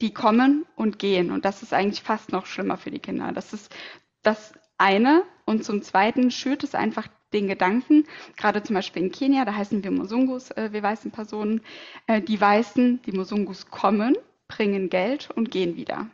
die 0.00 0.12
kommen 0.12 0.66
und 0.76 0.98
gehen. 0.98 1.30
Und 1.32 1.44
das 1.44 1.62
ist 1.62 1.72
eigentlich 1.72 2.02
fast 2.02 2.30
noch 2.30 2.46
schlimmer 2.46 2.76
für 2.76 2.90
die 2.90 2.98
Kinder. 3.00 3.32
Das 3.32 3.52
ist 3.52 3.74
das 4.22 4.52
eine. 4.76 5.24
Und 5.44 5.64
zum 5.64 5.82
Zweiten 5.82 6.30
schürt 6.30 6.62
es 6.62 6.74
einfach 6.74 7.08
den 7.32 7.48
Gedanken, 7.48 8.06
gerade 8.36 8.62
zum 8.62 8.74
Beispiel 8.74 9.02
in 9.02 9.12
Kenia, 9.12 9.44
da 9.44 9.54
heißen 9.54 9.84
wir 9.84 9.90
Mosungus, 9.90 10.50
äh, 10.52 10.72
wir 10.72 10.82
weißen 10.82 11.10
Personen, 11.10 11.60
äh, 12.06 12.22
die 12.22 12.40
Weißen, 12.40 13.02
die 13.02 13.12
Mosungus 13.12 13.66
kommen, 13.66 14.16
bringen 14.48 14.88
Geld 14.88 15.28
und 15.34 15.50
gehen 15.50 15.76
wieder. 15.76 16.08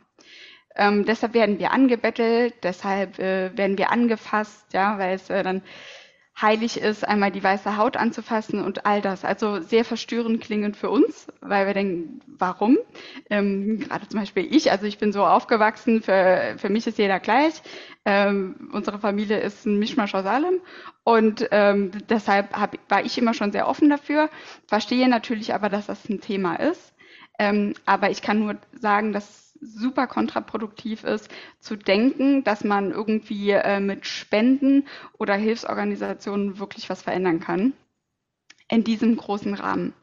Ähm, 0.75 1.05
deshalb 1.05 1.33
werden 1.33 1.59
wir 1.59 1.71
angebettelt, 1.71 2.53
deshalb 2.63 3.19
äh, 3.19 3.55
werden 3.57 3.77
wir 3.77 3.91
angefasst, 3.91 4.73
ja, 4.73 4.97
weil 4.99 5.15
es 5.15 5.29
äh, 5.29 5.43
dann 5.43 5.61
heilig 6.39 6.77
ist, 6.81 7.07
einmal 7.07 7.31
die 7.31 7.43
weiße 7.43 7.77
Haut 7.77 7.95
anzufassen 7.95 8.61
und 8.61 8.85
all 8.85 9.01
das. 9.01 9.23
Also 9.23 9.61
sehr 9.61 9.85
verstörend 9.85 10.41
klingend 10.41 10.75
für 10.75 10.89
uns, 10.89 11.27
weil 11.39 11.65
wir 11.65 11.73
denken, 11.73 12.19
warum? 12.27 12.77
Ähm, 13.29 13.79
gerade 13.79 14.07
zum 14.09 14.19
Beispiel 14.19 14.53
ich, 14.53 14.69
also 14.69 14.85
ich 14.85 14.97
bin 14.97 15.13
so 15.13 15.25
aufgewachsen, 15.25 16.01
für, 16.01 16.55
für 16.57 16.69
mich 16.69 16.87
ist 16.87 16.97
jeder 16.97 17.19
gleich. 17.21 17.61
Ähm, 18.03 18.69
unsere 18.73 18.99
Familie 18.99 19.39
ist 19.39 19.65
ein 19.65 19.79
Mischmasch 19.79 20.13
aus 20.13 20.25
allem 20.25 20.59
und 21.03 21.47
ähm, 21.51 21.91
deshalb 22.09 22.51
hab, 22.53 22.77
war 22.89 23.05
ich 23.05 23.17
immer 23.17 23.33
schon 23.33 23.53
sehr 23.53 23.67
offen 23.67 23.89
dafür, 23.89 24.29
verstehe 24.67 25.07
natürlich 25.07 25.53
aber, 25.53 25.69
dass 25.69 25.87
das 25.87 26.07
ein 26.09 26.19
Thema 26.19 26.55
ist. 26.55 26.93
Ähm, 27.39 27.73
aber 27.85 28.11
ich 28.11 28.21
kann 28.21 28.39
nur 28.39 28.57
sagen, 28.73 29.13
dass 29.13 29.44
super 29.61 30.07
kontraproduktiv 30.07 31.03
ist, 31.03 31.29
zu 31.59 31.75
denken, 31.75 32.43
dass 32.43 32.63
man 32.63 32.91
irgendwie 32.91 33.51
äh, 33.51 33.79
mit 33.79 34.05
Spenden 34.05 34.87
oder 35.17 35.35
Hilfsorganisationen 35.35 36.59
wirklich 36.59 36.89
was 36.89 37.01
verändern 37.01 37.39
kann. 37.39 37.73
In 38.67 38.83
diesem 38.83 39.15
großen 39.15 39.53
Rahmen. 39.53 39.93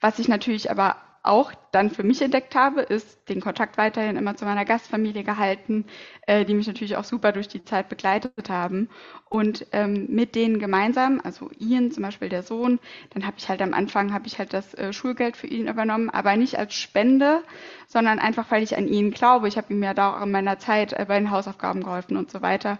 Was 0.00 0.18
ich 0.18 0.28
natürlich 0.28 0.70
aber 0.70 0.96
auch 1.24 1.52
dann 1.72 1.90
für 1.90 2.02
mich 2.02 2.20
entdeckt 2.20 2.54
habe, 2.54 2.82
ist 2.82 3.28
den 3.30 3.40
Kontakt 3.40 3.78
weiterhin 3.78 4.16
immer 4.16 4.36
zu 4.36 4.44
meiner 4.44 4.66
Gastfamilie 4.66 5.24
gehalten, 5.24 5.86
äh, 6.26 6.44
die 6.44 6.54
mich 6.54 6.66
natürlich 6.66 6.96
auch 6.96 7.04
super 7.04 7.32
durch 7.32 7.48
die 7.48 7.64
Zeit 7.64 7.88
begleitet 7.88 8.50
haben. 8.50 8.90
Und 9.30 9.66
ähm, 9.72 10.06
mit 10.10 10.34
denen 10.34 10.58
gemeinsam, 10.58 11.20
also 11.24 11.50
Ian 11.58 11.90
zum 11.90 12.02
Beispiel 12.02 12.28
der 12.28 12.42
Sohn, 12.42 12.78
dann 13.10 13.26
habe 13.26 13.36
ich 13.38 13.48
halt 13.48 13.62
am 13.62 13.72
Anfang 13.72 14.12
habe 14.12 14.26
ich 14.26 14.38
halt 14.38 14.52
das 14.52 14.74
äh, 14.74 14.92
Schulgeld 14.92 15.36
für 15.36 15.46
ihn 15.46 15.66
übernommen, 15.66 16.10
aber 16.10 16.36
nicht 16.36 16.58
als 16.58 16.74
Spende, 16.74 17.42
sondern 17.88 18.18
einfach, 18.18 18.50
weil 18.50 18.62
ich 18.62 18.76
an 18.76 18.86
ihn 18.86 19.10
glaube. 19.10 19.48
Ich 19.48 19.56
habe 19.56 19.72
ihm 19.72 19.82
ja 19.82 19.94
da 19.94 20.18
auch 20.18 20.22
in 20.22 20.30
meiner 20.30 20.58
Zeit 20.58 20.92
äh, 20.92 21.06
bei 21.08 21.18
den 21.18 21.30
Hausaufgaben 21.30 21.82
geholfen 21.82 22.18
und 22.18 22.30
so 22.30 22.42
weiter. 22.42 22.78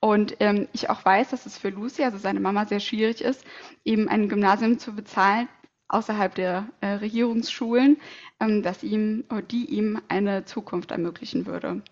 Und 0.00 0.36
ähm, 0.40 0.68
ich 0.72 0.90
auch 0.90 1.04
weiß, 1.04 1.30
dass 1.30 1.46
es 1.46 1.56
für 1.56 1.70
Lucy, 1.70 2.02
also 2.02 2.18
seine 2.18 2.40
Mama, 2.40 2.66
sehr 2.66 2.80
schwierig 2.80 3.22
ist, 3.22 3.44
eben 3.84 4.08
ein 4.08 4.28
Gymnasium 4.28 4.78
zu 4.78 4.94
bezahlen, 4.94 5.48
außerhalb 5.88 6.34
der 6.34 6.68
äh, 6.80 6.86
Regierungsschulen, 6.88 7.98
ähm, 8.40 8.62
dass 8.62 8.82
ihm, 8.82 9.24
die 9.50 9.66
ihm 9.66 10.00
eine 10.08 10.44
Zukunft 10.44 10.90
ermöglichen 10.90 11.46
würde. 11.46 11.82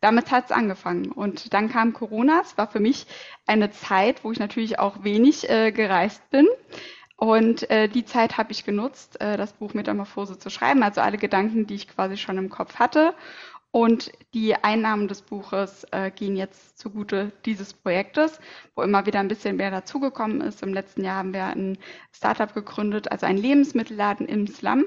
Damit 0.00 0.30
hat 0.30 0.46
es 0.46 0.52
angefangen. 0.52 1.10
Und 1.10 1.54
dann 1.54 1.70
kam 1.70 1.92
Corona. 1.92 2.40
Es 2.42 2.56
war 2.58 2.68
für 2.68 2.80
mich 2.80 3.06
eine 3.46 3.70
Zeit, 3.70 4.24
wo 4.24 4.32
ich 4.32 4.38
natürlich 4.38 4.78
auch 4.78 5.04
wenig 5.04 5.48
äh, 5.48 5.72
gereist 5.72 6.28
bin. 6.30 6.46
Und 7.16 7.70
äh, 7.70 7.88
die 7.88 8.04
Zeit 8.04 8.36
habe 8.38 8.52
ich 8.52 8.64
genutzt, 8.64 9.20
äh, 9.20 9.36
das 9.36 9.52
Buch 9.52 9.72
Metamorphose 9.72 10.38
zu 10.38 10.50
schreiben, 10.50 10.82
also 10.82 11.00
alle 11.00 11.16
Gedanken, 11.16 11.66
die 11.66 11.74
ich 11.74 11.88
quasi 11.88 12.16
schon 12.16 12.38
im 12.38 12.50
Kopf 12.50 12.76
hatte. 12.76 13.14
Und 13.74 14.12
die 14.34 14.54
Einnahmen 14.54 15.08
des 15.08 15.22
Buches 15.22 15.84
äh, 15.90 16.12
gehen 16.12 16.36
jetzt 16.36 16.78
zugute 16.78 17.32
dieses 17.44 17.74
Projektes, 17.74 18.38
wo 18.76 18.82
immer 18.82 19.04
wieder 19.04 19.18
ein 19.18 19.26
bisschen 19.26 19.56
mehr 19.56 19.72
dazugekommen 19.72 20.42
ist. 20.42 20.62
Im 20.62 20.72
letzten 20.72 21.02
Jahr 21.02 21.16
haben 21.16 21.34
wir 21.34 21.46
ein 21.46 21.76
Startup 22.12 22.54
gegründet, 22.54 23.10
also 23.10 23.26
ein 23.26 23.36
Lebensmittelladen 23.36 24.28
im 24.28 24.46
Slum 24.46 24.84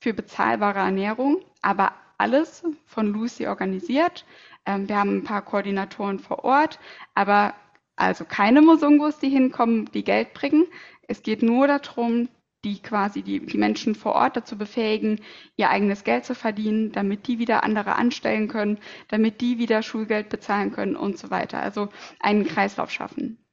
für 0.00 0.12
bezahlbare 0.12 0.80
Ernährung, 0.80 1.40
aber 1.62 1.94
alles 2.18 2.62
von 2.84 3.06
Lucy 3.06 3.46
organisiert. 3.46 4.26
Ähm, 4.66 4.86
wir 4.86 4.98
haben 4.98 5.16
ein 5.16 5.24
paar 5.24 5.40
Koordinatoren 5.40 6.18
vor 6.18 6.44
Ort, 6.44 6.78
aber 7.14 7.54
also 7.96 8.26
keine 8.26 8.60
Mosungos, 8.60 9.18
die 9.18 9.30
hinkommen, 9.30 9.86
die 9.94 10.04
Geld 10.04 10.34
bringen. 10.34 10.66
Es 11.08 11.22
geht 11.22 11.42
nur 11.42 11.68
darum, 11.68 12.28
die 12.64 12.82
quasi 12.82 13.22
die, 13.22 13.44
die 13.44 13.58
Menschen 13.58 13.94
vor 13.94 14.14
Ort 14.14 14.36
dazu 14.36 14.58
befähigen, 14.58 15.20
ihr 15.56 15.70
eigenes 15.70 16.04
Geld 16.04 16.24
zu 16.24 16.34
verdienen, 16.34 16.92
damit 16.92 17.26
die 17.28 17.38
wieder 17.38 17.62
andere 17.64 17.96
anstellen 17.96 18.48
können, 18.48 18.78
damit 19.08 19.40
die 19.40 19.58
wieder 19.58 19.82
Schulgeld 19.82 20.28
bezahlen 20.28 20.72
können 20.72 20.96
und 20.96 21.18
so 21.18 21.30
weiter. 21.30 21.60
Also 21.60 21.88
einen 22.20 22.44
Kreislauf 22.46 22.90
schaffen. 22.90 23.45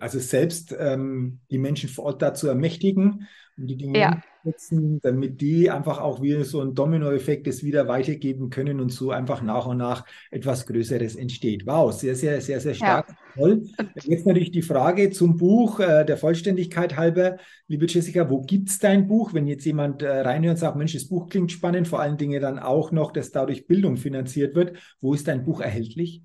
Also 0.00 0.18
selbst 0.18 0.74
ähm, 0.78 1.40
die 1.50 1.58
Menschen 1.58 1.88
vor 1.88 2.06
Ort 2.06 2.22
dazu 2.22 2.48
ermächtigen 2.48 3.26
und 3.56 3.66
die 3.66 3.76
Dinge 3.76 3.98
ja. 3.98 4.20
nutzen, 4.44 5.00
damit 5.00 5.40
die 5.40 5.70
einfach 5.70 6.00
auch 6.00 6.22
wie 6.22 6.42
so 6.44 6.60
ein 6.60 6.74
Dominoeffekt 6.74 7.46
es 7.48 7.64
wieder 7.64 7.88
weitergeben 7.88 8.50
können 8.50 8.80
und 8.80 8.90
so 8.90 9.10
einfach 9.10 9.42
nach 9.42 9.66
und 9.66 9.78
nach 9.78 10.04
etwas 10.30 10.66
Größeres 10.66 11.16
entsteht. 11.16 11.66
Wow, 11.66 11.92
sehr, 11.92 12.14
sehr, 12.14 12.40
sehr, 12.40 12.60
sehr 12.60 12.74
stark. 12.74 13.08
Ja. 13.08 13.16
Toll. 13.34 13.62
Jetzt 14.04 14.26
natürlich 14.26 14.50
die 14.50 14.62
Frage 14.62 15.10
zum 15.10 15.36
Buch, 15.36 15.80
äh, 15.80 16.04
der 16.04 16.16
Vollständigkeit 16.16 16.96
halber. 16.96 17.36
Liebe 17.66 17.86
Jessica, 17.86 18.28
wo 18.30 18.42
gibt 18.42 18.68
es 18.68 18.78
dein 18.78 19.08
Buch? 19.08 19.34
Wenn 19.34 19.46
jetzt 19.46 19.64
jemand 19.64 20.02
äh, 20.02 20.08
reinhört 20.08 20.54
und 20.54 20.60
sagt, 20.60 20.76
Mensch, 20.76 20.92
das 20.92 21.08
Buch 21.08 21.28
klingt 21.28 21.50
spannend, 21.50 21.88
vor 21.88 22.00
allen 22.00 22.16
Dingen 22.16 22.40
dann 22.40 22.58
auch 22.58 22.92
noch, 22.92 23.12
dass 23.12 23.32
dadurch 23.32 23.66
Bildung 23.66 23.96
finanziert 23.96 24.54
wird. 24.54 24.76
Wo 25.00 25.14
ist 25.14 25.28
dein 25.28 25.44
Buch 25.44 25.60
erhältlich? 25.60 26.22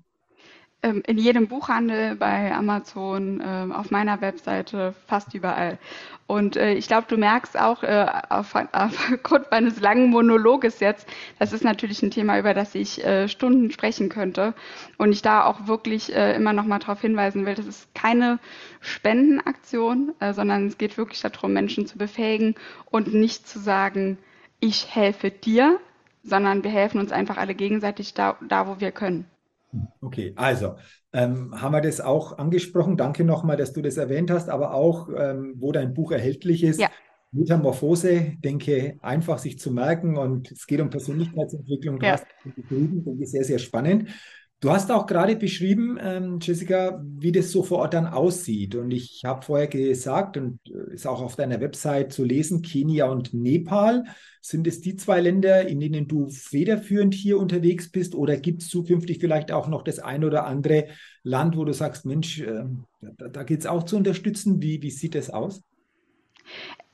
Ähm, 0.84 1.02
in 1.06 1.16
jedem 1.16 1.48
Buchhandel, 1.48 2.14
bei 2.14 2.54
Amazon, 2.54 3.42
ähm, 3.42 3.72
auf 3.72 3.90
meiner 3.90 4.20
Webseite, 4.20 4.94
fast 5.06 5.32
überall. 5.32 5.78
Und 6.26 6.56
äh, 6.56 6.74
ich 6.74 6.88
glaube, 6.88 7.06
du 7.08 7.16
merkst 7.16 7.58
auch 7.58 7.82
äh, 7.82 8.06
auf, 8.28 8.54
aufgrund 8.72 9.50
meines 9.50 9.80
langen 9.80 10.10
Monologes 10.10 10.80
jetzt, 10.80 11.08
das 11.38 11.54
ist 11.54 11.64
natürlich 11.64 12.02
ein 12.02 12.10
Thema, 12.10 12.38
über 12.38 12.52
das 12.52 12.74
ich 12.74 13.02
äh, 13.02 13.28
Stunden 13.28 13.70
sprechen 13.70 14.10
könnte. 14.10 14.52
Und 14.98 15.12
ich 15.12 15.22
da 15.22 15.46
auch 15.46 15.66
wirklich 15.66 16.12
immer 16.12 16.52
noch 16.52 16.66
mal 16.66 16.78
darauf 16.78 17.00
hinweisen 17.00 17.46
will, 17.46 17.54
das 17.54 17.66
ist 17.66 17.94
keine 17.94 18.38
Spendenaktion, 18.80 20.12
sondern 20.32 20.66
es 20.66 20.78
geht 20.78 20.98
wirklich 20.98 21.20
darum, 21.22 21.52
Menschen 21.52 21.86
zu 21.86 21.98
befähigen 21.98 22.54
und 22.90 23.12
nicht 23.14 23.48
zu 23.48 23.58
sagen, 23.58 24.18
ich 24.60 24.94
helfe 24.94 25.30
dir, 25.30 25.80
sondern 26.22 26.62
wir 26.62 26.70
helfen 26.70 27.00
uns 27.00 27.12
einfach 27.12 27.38
alle 27.38 27.54
gegenseitig 27.54 28.14
da, 28.14 28.36
da 28.46 28.66
wo 28.66 28.80
wir 28.80 28.92
können. 28.92 29.26
Okay, 30.00 30.32
also 30.36 30.76
ähm, 31.12 31.60
haben 31.60 31.72
wir 31.72 31.80
das 31.80 32.00
auch 32.00 32.38
angesprochen. 32.38 32.96
Danke 32.96 33.24
nochmal, 33.24 33.56
dass 33.56 33.72
du 33.72 33.82
das 33.82 33.96
erwähnt 33.96 34.30
hast, 34.30 34.48
aber 34.48 34.74
auch, 34.74 35.08
ähm, 35.16 35.54
wo 35.58 35.72
dein 35.72 35.94
Buch 35.94 36.12
erhältlich 36.12 36.62
ist. 36.62 36.80
Ja. 36.80 36.90
Metamorphose, 37.32 38.36
denke, 38.38 38.96
einfach 39.02 39.38
sich 39.38 39.58
zu 39.58 39.72
merken 39.72 40.16
und 40.16 40.52
es 40.52 40.66
geht 40.66 40.80
um 40.80 40.90
Persönlichkeitsentwicklung. 40.90 42.00
Ja. 42.00 42.20
sehr, 43.22 43.44
sehr 43.44 43.58
spannend. 43.58 44.08
Du 44.64 44.70
hast 44.70 44.90
auch 44.90 45.04
gerade 45.04 45.36
beschrieben, 45.36 45.98
ähm, 46.00 46.38
Jessica, 46.40 47.04
wie 47.18 47.32
das 47.32 47.50
so 47.50 47.62
vor 47.62 47.80
Ort 47.80 47.92
dann 47.92 48.06
aussieht. 48.06 48.74
Und 48.74 48.92
ich 48.92 49.20
habe 49.22 49.44
vorher 49.44 49.66
gesagt, 49.66 50.38
und 50.38 50.58
äh, 50.70 50.94
ist 50.94 51.06
auch 51.06 51.20
auf 51.20 51.36
deiner 51.36 51.60
Website 51.60 52.14
zu 52.14 52.24
lesen, 52.24 52.62
Kenia 52.62 53.04
und 53.10 53.34
Nepal. 53.34 54.04
Sind 54.40 54.66
es 54.66 54.80
die 54.80 54.96
zwei 54.96 55.20
Länder, 55.20 55.68
in 55.68 55.80
denen 55.80 56.08
du 56.08 56.30
federführend 56.30 57.12
hier 57.12 57.38
unterwegs 57.38 57.90
bist? 57.90 58.14
Oder 58.14 58.38
gibt 58.38 58.62
es 58.62 58.68
zukünftig 58.70 59.18
vielleicht 59.20 59.52
auch 59.52 59.68
noch 59.68 59.82
das 59.82 59.98
ein 59.98 60.24
oder 60.24 60.46
andere 60.46 60.86
Land, 61.24 61.58
wo 61.58 61.66
du 61.66 61.74
sagst, 61.74 62.06
Mensch, 62.06 62.40
äh, 62.40 62.64
da, 63.18 63.28
da 63.28 63.42
geht 63.42 63.60
es 63.60 63.66
auch 63.66 63.82
zu 63.82 63.98
unterstützen? 63.98 64.62
Wie, 64.62 64.80
wie 64.80 64.90
sieht 64.90 65.14
das 65.14 65.28
aus? 65.28 65.62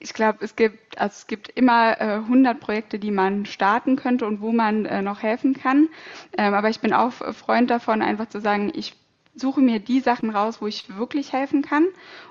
Ich 0.00 0.14
glaube, 0.14 0.38
es 0.40 0.56
gibt, 0.56 0.98
also 0.98 1.12
es 1.12 1.26
gibt 1.26 1.50
immer 1.50 2.00
äh, 2.00 2.14
100 2.14 2.58
Projekte, 2.58 2.98
die 2.98 3.10
man 3.10 3.44
starten 3.44 3.96
könnte 3.96 4.26
und 4.26 4.40
wo 4.40 4.50
man 4.50 4.86
äh, 4.86 5.02
noch 5.02 5.22
helfen 5.22 5.54
kann. 5.54 5.88
Ähm, 6.36 6.54
aber 6.54 6.70
ich 6.70 6.80
bin 6.80 6.94
auch 6.94 7.12
Freund 7.12 7.70
davon, 7.70 8.00
einfach 8.00 8.28
zu 8.28 8.40
sagen, 8.40 8.72
ich 8.74 8.96
suche 9.34 9.60
mir 9.60 9.78
die 9.78 10.00
Sachen 10.00 10.30
raus, 10.30 10.60
wo 10.60 10.66
ich 10.66 10.96
wirklich 10.96 11.32
helfen 11.32 11.62
kann 11.62 11.86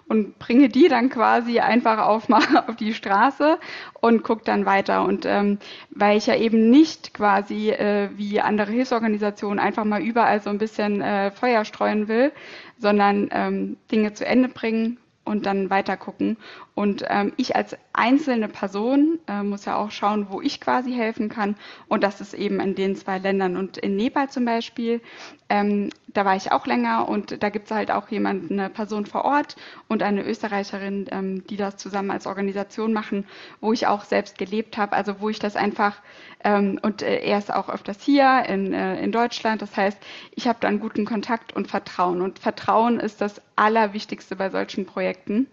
und 0.08 0.38
bringe 0.40 0.68
die 0.68 0.88
dann 0.88 1.10
quasi 1.10 1.60
einfach 1.60 2.00
auf, 2.00 2.28
auf 2.68 2.76
die 2.76 2.94
Straße 2.94 3.60
und 4.02 4.24
gucke 4.24 4.44
dann 4.44 4.66
weiter. 4.66 5.04
Und 5.04 5.26
ähm, 5.26 5.60
weil 5.92 6.18
ich 6.18 6.26
ja 6.26 6.36
eben 6.36 6.70
nicht 6.70 7.14
quasi 7.14 7.70
äh, 7.70 8.10
wie 8.16 8.42
andere 8.42 8.72
Hilfsorganisationen 8.72 9.60
einfach 9.60 9.86
mal 9.86 10.02
überall 10.02 10.42
so 10.42 10.50
ein 10.50 10.58
bisschen 10.58 11.02
äh, 11.02 11.32
Feuer 11.32 11.66
streuen 11.66 12.08
will, 12.08 12.32
sondern 12.80 13.30
ähm, 13.32 13.78
Dinge 13.92 14.14
zu 14.14 14.26
Ende 14.26 14.50
bringen, 14.50 14.98
und 15.30 15.46
dann 15.46 15.70
weiter 15.70 15.96
gucken. 15.96 16.38
Und 16.80 17.04
ähm, 17.10 17.34
ich 17.36 17.58
als 17.58 17.76
einzelne 17.92 18.48
Person 18.48 19.20
äh, 19.28 19.44
muss 19.44 19.66
ja 19.66 19.76
auch 19.76 19.92
schauen, 19.92 20.28
wo 20.30 20.40
ich 20.40 20.62
quasi 20.62 20.94
helfen 20.94 21.28
kann. 21.28 21.58
Und 21.90 22.06
das 22.06 22.22
ist 22.22 22.34
eben 22.34 22.62
in 22.62 22.74
den 22.74 22.96
zwei 22.96 23.18
Ländern. 23.18 23.58
Und 23.58 23.78
in 23.78 23.98
Nepal 23.98 24.30
zum 24.30 24.46
Beispiel, 24.46 25.02
ähm, 25.50 25.90
da 26.08 26.24
war 26.24 26.38
ich 26.38 26.54
auch 26.54 26.66
länger 26.66 27.10
und 27.10 27.44
da 27.44 27.50
gibt 27.50 27.66
es 27.66 27.72
halt 27.72 27.92
auch 27.92 28.08
jemanden, 28.08 28.58
eine 28.58 28.70
Person 28.70 29.06
vor 29.06 29.26
Ort 29.26 29.58
und 29.90 30.04
eine 30.04 30.24
Österreicherin, 30.24 31.08
ähm, 31.12 31.46
die 31.48 31.58
das 31.58 31.76
zusammen 31.76 32.12
als 32.12 32.26
Organisation 32.26 32.94
machen, 32.94 33.26
wo 33.60 33.74
ich 33.74 33.86
auch 33.86 34.06
selbst 34.06 34.38
gelebt 34.38 34.78
habe. 34.78 34.94
Also 34.94 35.20
wo 35.20 35.28
ich 35.28 35.40
das 35.40 35.58
einfach, 35.58 35.98
ähm, 36.46 36.80
und 36.82 37.02
äh, 37.02 37.20
er 37.26 37.40
ist 37.40 37.54
auch 37.54 37.68
öfters 37.68 38.02
hier 38.02 38.46
in, 38.48 38.72
äh, 38.72 39.02
in 39.02 39.12
Deutschland. 39.12 39.62
Das 39.62 39.76
heißt, 39.76 39.98
ich 40.34 40.48
habe 40.48 40.60
dann 40.62 40.80
guten 40.80 41.04
Kontakt 41.04 41.54
und 41.54 41.68
Vertrauen. 41.68 42.22
Und 42.22 42.40
Vertrauen 42.40 43.02
ist 43.02 43.20
das 43.20 43.42
Allerwichtigste 43.58 44.38
bei 44.38 44.50
solchen 44.50 44.86
Projekten, 44.86 45.48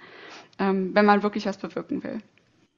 ähm, 0.58 0.94
wenn 0.94 1.06
man 1.06 1.22
wirklich 1.22 1.46
was 1.46 1.58
bewirken 1.58 2.02
will. 2.04 2.20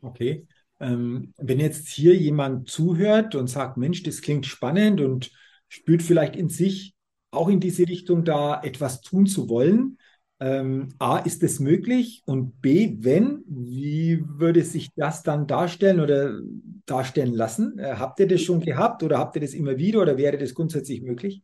Okay. 0.01 0.47
Ähm, 0.81 1.33
wenn 1.39 1.59
jetzt 1.61 1.89
hier 1.89 2.15
jemand 2.17 2.69
zuhört 2.71 3.35
und 3.35 3.49
sagt, 3.49 3.77
Mensch, 3.77 4.03
das 4.05 4.23
klingt 4.23 4.47
spannend 4.47 5.01
und 5.01 5.31
spürt 5.69 6.03
vielleicht 6.03 6.37
in 6.37 6.49
sich 6.49 6.95
auch 7.31 7.49
in 7.49 7.61
diese 7.61 7.87
Richtung 7.89 8.25
da 8.25 8.61
etwas 8.63 9.01
tun 9.01 9.27
zu 9.27 9.49
wollen, 9.49 9.99
Ähm, 10.41 10.91
A, 11.01 11.19
ist 11.19 11.43
es 11.43 11.59
möglich? 11.61 12.23
Und 12.25 12.61
B, 12.63 12.97
wenn, 13.01 13.43
wie 13.49 14.23
würde 14.25 14.63
sich 14.63 14.95
das 14.95 15.25
dann 15.25 15.49
darstellen 15.49 15.99
oder 16.01 16.41
darstellen 16.87 17.35
lassen? 17.35 17.79
Äh, 17.81 17.97
habt 17.99 18.21
ihr 18.21 18.29
das 18.29 18.43
schon 18.43 18.61
gehabt 18.61 19.03
oder 19.03 19.19
habt 19.19 19.35
ihr 19.37 19.43
das 19.43 19.53
immer 19.53 19.79
wieder 19.79 20.01
oder 20.01 20.17
wäre 20.17 20.39
das 20.39 20.55
grundsätzlich 20.55 21.03
möglich? 21.03 21.43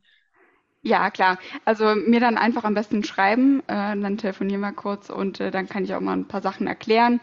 Ja, 0.85 1.11
klar. 1.11 1.39
Also 1.65 1.95
mir 1.97 2.21
dann 2.21 2.37
einfach 2.39 2.63
am 2.65 2.75
besten 2.75 3.03
schreiben, 3.05 3.61
äh, 3.69 3.97
dann 3.99 4.19
telefonieren 4.19 4.61
wir 4.61 4.73
kurz 4.73 5.09
und 5.11 5.41
äh, 5.41 5.51
dann 5.51 5.69
kann 5.69 5.85
ich 5.85 5.95
auch 5.95 6.01
mal 6.01 6.13
ein 6.13 6.29
paar 6.29 6.43
Sachen 6.43 6.67
erklären 6.69 7.21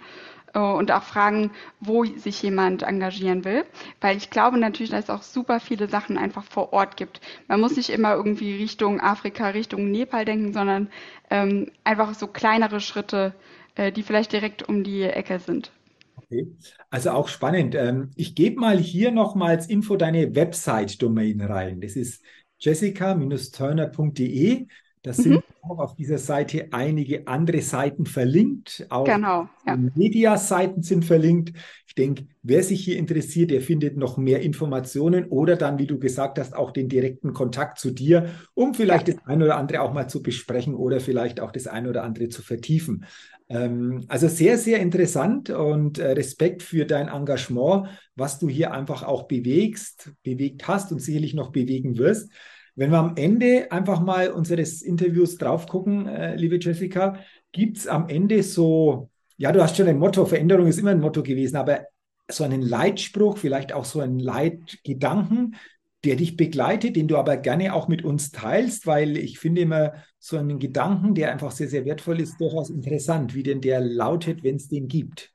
äh, 0.54 0.60
und 0.60 0.92
auch 0.92 1.04
fragen, 1.04 1.52
wo 1.80 2.06
sich 2.06 2.42
jemand 2.44 2.84
engagieren 2.84 3.46
will. 3.46 3.66
Weil 4.02 4.18
ich 4.18 4.30
glaube 4.32 4.58
natürlich, 4.60 4.92
dass 4.92 5.06
es 5.06 5.10
auch 5.12 5.24
super 5.24 5.60
viele 5.60 5.88
Sachen 5.90 6.18
einfach 6.18 6.44
vor 6.46 6.74
Ort 6.74 6.98
gibt. 6.98 7.22
Man 7.48 7.62
muss 7.62 7.78
nicht 7.78 7.90
immer 7.92 8.16
irgendwie 8.16 8.56
Richtung 8.56 9.02
Afrika, 9.02 9.50
Richtung 9.50 9.92
Nepal 9.92 10.26
denken, 10.26 10.54
sondern 10.54 10.90
ähm, 11.30 11.72
einfach 11.84 12.14
so 12.16 12.28
kleinere 12.28 12.80
Schritte, 12.82 13.34
äh, 13.76 13.92
die 13.92 14.04
vielleicht 14.04 14.34
direkt 14.34 14.68
um 14.70 14.84
die 14.84 15.04
Ecke 15.04 15.40
sind. 15.40 15.72
Okay. 16.16 16.56
Also 16.90 17.12
auch 17.12 17.28
spannend. 17.28 17.76
Ähm, 17.76 18.12
ich 18.16 18.36
gebe 18.36 18.60
mal 18.60 18.78
hier 18.78 19.12
nochmals 19.12 19.68
Info 19.68 19.96
deine 19.96 20.36
Website-Domain 20.36 21.42
rein. 21.42 21.82
Das 21.82 21.96
ist 21.96 22.24
jessica-turner.de. 22.62 24.68
Da 25.04 25.14
sind 25.14 25.34
mhm. 25.34 25.44
auch 25.64 25.80
auf 25.80 25.96
dieser 25.96 26.20
Seite 26.20 26.68
einige 26.72 27.28
andere 27.28 27.62
Seiten 27.62 28.06
verlinkt. 28.06 28.86
Auch 28.90 29.06
genau, 29.06 29.50
ja. 29.66 29.76
Media-Seiten 29.76 30.84
sind 30.84 31.06
verlinkt. 31.06 31.58
Ich 31.88 31.96
denke, 31.96 32.28
wer 32.44 32.62
sich 32.62 32.86
hier 32.86 32.98
interessiert, 32.98 33.50
der 33.50 33.62
findet 33.62 33.98
noch 33.98 34.18
mehr 34.18 34.42
Informationen 34.42 35.26
oder 35.26 35.56
dann, 35.56 35.80
wie 35.80 35.88
du 35.88 35.98
gesagt 35.98 36.38
hast, 36.38 36.56
auch 36.56 36.70
den 36.70 36.88
direkten 36.88 37.34
Kontakt 37.34 37.80
zu 37.80 37.90
dir, 37.90 38.30
um 38.54 38.76
vielleicht 38.76 39.08
ja. 39.08 39.16
das 39.16 39.26
eine 39.26 39.46
oder 39.46 39.58
andere 39.58 39.82
auch 39.82 39.92
mal 39.92 40.08
zu 40.08 40.22
besprechen 40.22 40.76
oder 40.76 41.00
vielleicht 41.00 41.40
auch 41.40 41.52
das 41.52 41.66
eine 41.66 41.90
oder 41.90 42.04
andere 42.04 42.30
zu 42.30 42.44
vertiefen. 42.44 43.06
Ähm, 43.52 44.06
also 44.08 44.30
sehr, 44.30 44.58
sehr 44.58 44.80
interessant 44.80 45.50
und 45.50 46.00
äh, 46.00 46.12
Respekt 46.12 46.64
für 46.64 46.86
dein 46.86 47.10
Engagement, 47.10 47.90
was 48.16 48.40
du 48.40 48.48
hier 48.48 48.72
einfach 48.72 49.04
auch 49.04 49.24
bewegst, 49.24 50.12
bewegt 50.24 50.68
hast 50.68 50.92
und 50.92 51.00
sicherlich 51.00 51.34
noch 51.34 51.52
bewegen 51.52 51.98
wirst. 51.98 52.32
Wenn 52.76 52.92
wir 52.92 53.00
am 53.00 53.18
Ende 53.18 53.70
einfach 53.72 54.00
mal 54.00 54.32
unseres 54.32 54.82
Interviews 54.82 55.38
drauf 55.38 55.68
gucken, 55.68 56.08
äh, 56.08 56.36
liebe 56.36 56.60
Jessica, 56.62 57.20
gibt 57.52 57.78
es 57.78 57.88
am 57.88 58.08
Ende 58.08 58.42
so, 58.42 59.10
ja, 59.36 59.52
du 59.52 59.62
hast 59.62 59.76
schon 59.76 59.88
ein 59.88 60.00
Motto, 60.00 60.26
Veränderung 60.26 60.68
ist 60.68 60.80
immer 60.80 60.92
ein 60.92 61.02
Motto 61.02 61.22
gewesen, 61.22 61.58
aber 61.58 61.82
so 62.30 62.46
einen 62.46 62.62
Leitspruch, 62.62 63.38
vielleicht 63.38 63.74
auch 63.74 63.84
so 63.84 64.00
einen 64.00 64.20
Leitgedanken, 64.20 65.56
der 66.04 66.16
dich 66.16 66.36
begleitet, 66.36 66.96
den 66.96 67.08
du 67.08 67.18
aber 67.18 67.38
gerne 67.38 67.74
auch 67.74 67.88
mit 67.88 68.04
uns 68.04 68.32
teilst, 68.32 68.88
weil 68.88 69.18
ich 69.18 69.40
finde 69.40 69.62
immer 69.62 69.94
so 70.18 70.38
einen 70.38 70.60
Gedanken, 70.60 71.14
der 71.14 71.32
einfach 71.32 71.52
sehr, 71.52 71.68
sehr 71.68 71.86
wertvoll 71.86 72.20
ist, 72.20 72.40
durchaus 72.40 72.70
interessant, 72.70 73.36
wie 73.36 73.44
denn 73.44 73.62
der 73.62 73.80
lautet, 73.80 74.44
wenn 74.44 74.56
es 74.56 74.68
den 74.68 74.88
gibt. 74.88 75.32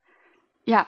Ja, 0.65 0.87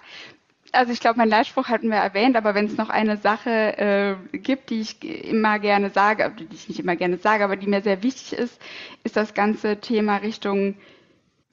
also 0.73 0.93
ich 0.93 1.01
glaube, 1.01 1.19
mein 1.19 1.29
Leitspruch 1.29 1.69
hatten 1.69 1.91
wir 1.91 1.97
erwähnt, 1.97 2.37
aber 2.37 2.55
wenn 2.55 2.67
es 2.67 2.77
noch 2.77 2.91
eine 2.91 3.17
Sache 3.17 3.79
äh, 3.79 4.39
gibt, 4.39 4.71
die 4.71 4.81
ich 4.81 5.03
immer 5.03 5.59
gerne 5.59 5.91
sage, 5.91 6.33
die 6.39 6.49
ich 6.53 6.69
nicht 6.69 6.81
immer 6.81 6.97
gerne 6.97 7.19
sage, 7.19 7.45
aber 7.45 7.57
die 7.57 7.69
mir 7.69 7.81
sehr 7.81 8.03
wichtig 8.03 8.39
ist, 8.39 8.61
ist 9.05 9.17
das 9.17 9.33
ganze 9.35 9.79
Thema 9.79 10.17
Richtung 10.17 10.75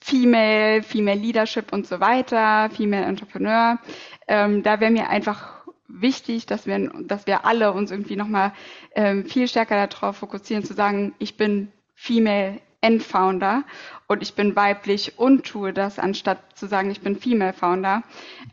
Female, 0.02 0.84
Female 0.84 1.20
Leadership 1.20 1.72
und 1.72 1.88
so 1.88 2.00
weiter, 2.00 2.70
Female 2.72 3.06
Entrepreneur. 3.06 3.80
Ähm, 4.28 4.64
da 4.64 4.80
wäre 4.80 4.92
mir 4.92 5.10
einfach 5.10 5.55
wichtig, 5.88 6.46
dass 6.46 6.66
wir, 6.66 6.90
dass 7.04 7.28
wir 7.28 7.46
alle 7.46 7.74
uns 7.74 7.92
irgendwie 7.92 8.16
nochmal 8.16 8.54
ähm, 8.96 9.26
viel 9.26 9.48
stärker 9.48 9.88
darauf 9.88 10.18
fokussieren, 10.18 10.64
zu 10.64 10.74
sagen, 10.74 11.14
ich 11.20 11.38
bin 11.38 11.72
Female 11.96 12.60
and 12.86 13.02
Founder 13.02 13.64
und 14.08 14.22
ich 14.22 14.36
bin 14.36 14.56
weiblich 14.56 15.18
und 15.18 15.46
tue 15.46 15.74
das, 15.74 15.98
anstatt 15.98 16.38
zu 16.56 16.68
sagen, 16.68 16.92
ich 16.92 17.02
bin 17.02 17.16
Female 17.18 17.54
Founder, 17.54 18.04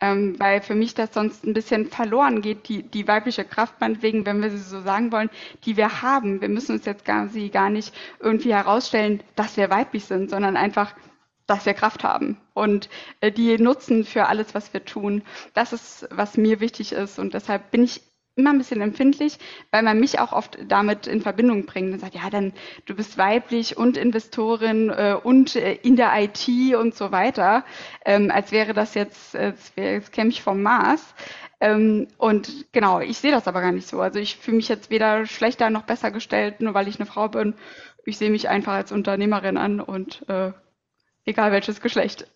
ähm, 0.00 0.38
weil 0.38 0.62
für 0.62 0.74
mich 0.74 0.94
das 0.94 1.12
sonst 1.12 1.44
ein 1.44 1.52
bisschen 1.52 1.86
verloren 1.86 2.40
geht, 2.40 2.68
die, 2.68 2.82
die 2.82 3.06
weibliche 3.06 3.44
Kraft 3.44 3.80
meinetwegen, 3.80 4.24
wenn 4.24 4.42
wir 4.42 4.50
sie 4.50 4.56
so 4.56 4.80
sagen 4.80 5.12
wollen, 5.12 5.28
die 5.66 5.76
wir 5.76 6.00
haben. 6.02 6.40
Wir 6.40 6.48
müssen 6.48 6.76
uns 6.76 6.86
jetzt 6.86 7.04
gar, 7.04 7.28
sie 7.28 7.50
gar 7.50 7.68
nicht 7.68 7.94
irgendwie 8.20 8.54
herausstellen, 8.54 9.22
dass 9.36 9.56
wir 9.58 9.68
weiblich 9.68 10.06
sind, 10.06 10.30
sondern 10.30 10.56
einfach, 10.56 10.94
dass 11.46 11.66
wir 11.66 11.74
Kraft 11.74 12.04
haben 12.04 12.40
und 12.54 12.88
äh, 13.20 13.32
die 13.32 13.58
nutzen 13.58 14.04
für 14.04 14.26
alles, 14.26 14.54
was 14.54 14.72
wir 14.72 14.84
tun. 14.84 15.22
Das 15.54 15.72
ist, 15.72 16.08
was 16.10 16.36
mir 16.36 16.60
wichtig 16.60 16.92
ist 16.92 17.18
und 17.18 17.34
deshalb 17.34 17.70
bin 17.70 17.84
ich 17.84 18.02
immer 18.34 18.50
ein 18.50 18.58
bisschen 18.58 18.80
empfindlich, 18.80 19.38
weil 19.70 19.82
man 19.82 20.00
mich 20.00 20.18
auch 20.18 20.32
oft 20.32 20.58
damit 20.66 21.06
in 21.06 21.20
Verbindung 21.20 21.66
bringt 21.66 21.92
und 21.92 21.98
sagt, 22.00 22.14
ja, 22.14 22.30
dann 22.30 22.52
du 22.86 22.94
bist 22.94 23.18
weiblich 23.18 23.76
und 23.76 23.96
Investorin 23.96 24.88
äh, 24.88 25.16
und 25.22 25.54
äh, 25.56 25.74
in 25.74 25.96
der 25.96 26.12
IT 26.18 26.48
und 26.74 26.94
so 26.94 27.12
weiter, 27.12 27.64
ähm, 28.04 28.30
als 28.30 28.50
wäre 28.50 28.72
das 28.72 28.94
jetzt, 28.94 29.36
als, 29.36 29.76
wäre, 29.76 29.94
jetzt 29.94 30.12
käme 30.12 30.30
ich 30.30 30.42
vom 30.42 30.62
Mars. 30.62 31.14
Ähm, 31.60 32.08
und 32.16 32.72
genau, 32.72 33.00
ich 33.00 33.18
sehe 33.18 33.32
das 33.32 33.46
aber 33.46 33.60
gar 33.60 33.72
nicht 33.72 33.86
so. 33.86 34.00
Also 34.00 34.18
ich 34.18 34.36
fühle 34.36 34.56
mich 34.56 34.68
jetzt 34.68 34.90
weder 34.90 35.26
schlechter 35.26 35.68
noch 35.70 35.82
besser 35.82 36.10
gestellt, 36.10 36.60
nur 36.60 36.74
weil 36.74 36.88
ich 36.88 36.98
eine 36.98 37.06
Frau 37.06 37.28
bin. 37.28 37.54
Ich 38.04 38.18
sehe 38.18 38.30
mich 38.30 38.48
einfach 38.48 38.72
als 38.72 38.92
Unternehmerin 38.92 39.58
an 39.58 39.80
und 39.80 40.28
äh, 40.28 40.52
egal 41.24 41.52
welches 41.52 41.80
Geschlecht. 41.80 42.26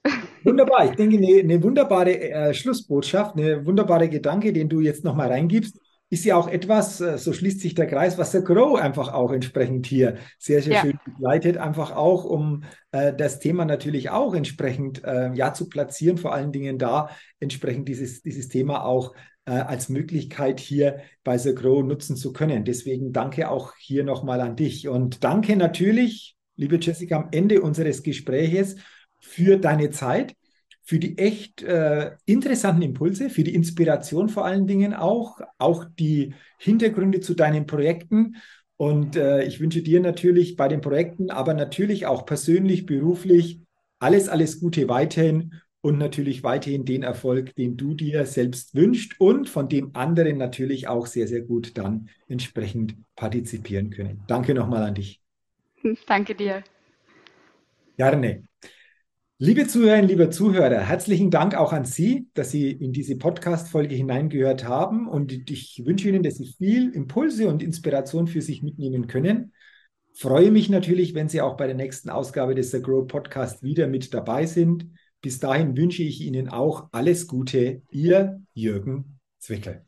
Wunderbar, 0.44 0.85
ich 0.85 0.92
denke, 0.92 1.16
eine, 1.16 1.40
eine 1.40 1.62
wunderbare 1.62 2.20
äh, 2.20 2.55
Schlussbotschaft, 2.55 3.37
eine 3.37 3.66
wunderbare 3.66 4.09
Gedanke, 4.09 4.53
den 4.53 4.68
du 4.68 4.81
jetzt 4.81 5.05
nochmal 5.05 5.29
reingibst, 5.29 5.79
ist 6.09 6.25
ja 6.25 6.37
auch 6.37 6.49
etwas, 6.49 7.01
äh, 7.01 7.18
so 7.18 7.33
schließt 7.33 7.61
sich 7.61 7.75
der 7.75 7.87
Kreis, 7.87 8.16
was 8.16 8.31
der 8.31 8.42
Grow 8.42 8.79
einfach 8.79 9.12
auch 9.12 9.33
entsprechend 9.33 9.87
hier 9.87 10.18
sehr, 10.38 10.62
sehr 10.62 10.75
ja. 10.75 10.81
schön 10.83 11.01
begleitet, 11.05 11.57
einfach 11.57 11.90
auch, 11.96 12.25
um 12.25 12.62
äh, 12.92 13.12
das 13.12 13.40
Thema 13.40 13.64
natürlich 13.64 14.11
auch 14.11 14.35
entsprechend 14.35 15.03
äh, 15.05 15.33
ja 15.35 15.53
zu 15.53 15.68
platzieren, 15.68 16.16
vor 16.16 16.33
allen 16.33 16.53
Dingen 16.53 16.79
da 16.79 17.11
entsprechend 17.40 17.88
dieses, 17.88 18.22
dieses 18.22 18.49
Thema 18.49 18.85
auch 18.85 19.14
äh, 19.46 19.53
als 19.53 19.88
Möglichkeit 19.88 20.61
hier 20.61 21.01
bei 21.25 21.38
The 21.38 21.55
Grow 21.55 21.83
nutzen 21.83 22.16
zu 22.16 22.33
können. 22.33 22.64
Deswegen 22.64 23.12
danke 23.12 23.51
auch 23.51 23.75
hier 23.77 24.05
nochmal 24.05 24.40
an 24.40 24.55
dich 24.55 24.87
und 24.88 25.25
danke 25.25 25.57
natürlich 25.57 26.36
liebe 26.57 26.79
Jessica, 26.81 27.16
am 27.16 27.29
Ende 27.31 27.61
unseres 27.61 28.03
Gespräches 28.03 28.77
für 29.21 29.59
deine 29.59 29.90
Zeit, 29.90 30.35
für 30.83 30.99
die 30.99 31.19
echt 31.19 31.62
äh, 31.62 32.12
interessanten 32.27 32.83
Impulse, 32.83 33.29
für 33.29 33.42
die 33.42 33.55
Inspiration 33.55 34.29
vor 34.29 34.45
allen 34.45 34.66
Dingen 34.66 34.95
auch, 34.95 35.40
auch 35.59 35.85
die 35.99 36.35
Hintergründe 36.59 37.21
zu 37.21 37.35
deinen 37.35 37.66
Projekten. 37.66 38.37
Und 38.77 39.16
äh, 39.16 39.45
ich 39.45 39.59
wünsche 39.59 39.83
dir 39.83 40.01
natürlich 40.01 40.55
bei 40.55 40.69
den 40.69 40.81
Projekten, 40.81 41.31
aber 41.31 41.55
natürlich 41.55 42.07
auch 42.07 42.25
persönlich, 42.25 42.87
beruflich, 42.87 43.61
alles, 43.99 44.29
alles 44.29 44.61
Gute 44.61 44.88
weiterhin 44.88 45.55
und 45.81 45.99
natürlich 45.99 46.42
weiterhin 46.42 46.85
den 46.85 47.03
Erfolg, 47.03 47.55
den 47.57 47.77
du 47.77 47.95
dir 47.95 48.27
selbst 48.27 48.75
wünschst 48.75 49.19
und 49.19 49.49
von 49.49 49.69
dem 49.69 49.90
anderen 49.95 50.37
natürlich 50.37 50.88
auch 50.88 51.07
sehr, 51.07 51.27
sehr 51.27 51.42
gut 51.42 51.77
dann 51.79 52.11
entsprechend 52.29 52.97
partizipieren 53.16 53.90
können. 53.90 54.23
Danke 54.29 54.55
nochmal 54.55 54.83
an 54.83 54.95
dich. 54.95 55.26
Danke 56.07 56.35
dir. 56.35 56.62
Gerne. 57.96 58.44
Liebe 59.38 59.66
Zuhörerinnen, 59.66 60.09
liebe 60.09 60.31
Zuhörer, 60.31 60.81
herzlichen 60.81 61.31
Dank 61.31 61.55
auch 61.55 61.75
an 61.75 61.85
Sie, 61.85 62.29
dass 62.33 62.51
Sie 62.51 62.70
in 62.70 62.94
diese 62.94 63.16
Podcast-Folge 63.16 63.94
hineingehört 63.94 64.64
haben. 64.64 65.07
Und 65.07 65.51
ich 65.51 65.83
wünsche 65.85 66.09
Ihnen, 66.09 66.22
dass 66.22 66.37
Sie 66.37 66.55
viel 66.57 66.90
Impulse 66.90 67.49
und 67.49 67.62
Inspiration 67.62 68.29
für 68.29 68.40
sich 68.40 68.62
mitnehmen 68.62 69.09
können. 69.09 69.53
Freue 70.14 70.51
mich 70.51 70.70
natürlich, 70.70 71.14
wenn 71.14 71.29
Sie 71.29 71.42
auch 71.42 71.59
bei 71.59 71.66
der 71.66 71.77
nächsten 71.77 72.09
Ausgabe 72.09 72.55
des 72.55 72.70
The 72.70 72.81
Grow 72.81 73.07
Podcast 73.07 73.62
wieder 73.62 73.87
mit 73.87 74.14
dabei 74.14 74.46
sind. 74.46 74.88
Bis 75.20 75.38
dahin 75.38 75.77
wünsche 75.77 76.03
ich 76.03 76.22
Ihnen 76.22 76.49
auch 76.49 76.88
alles 76.92 77.27
Gute. 77.27 77.83
Ihr 77.90 78.40
Jürgen 78.55 79.18
Zwickel. 79.38 79.86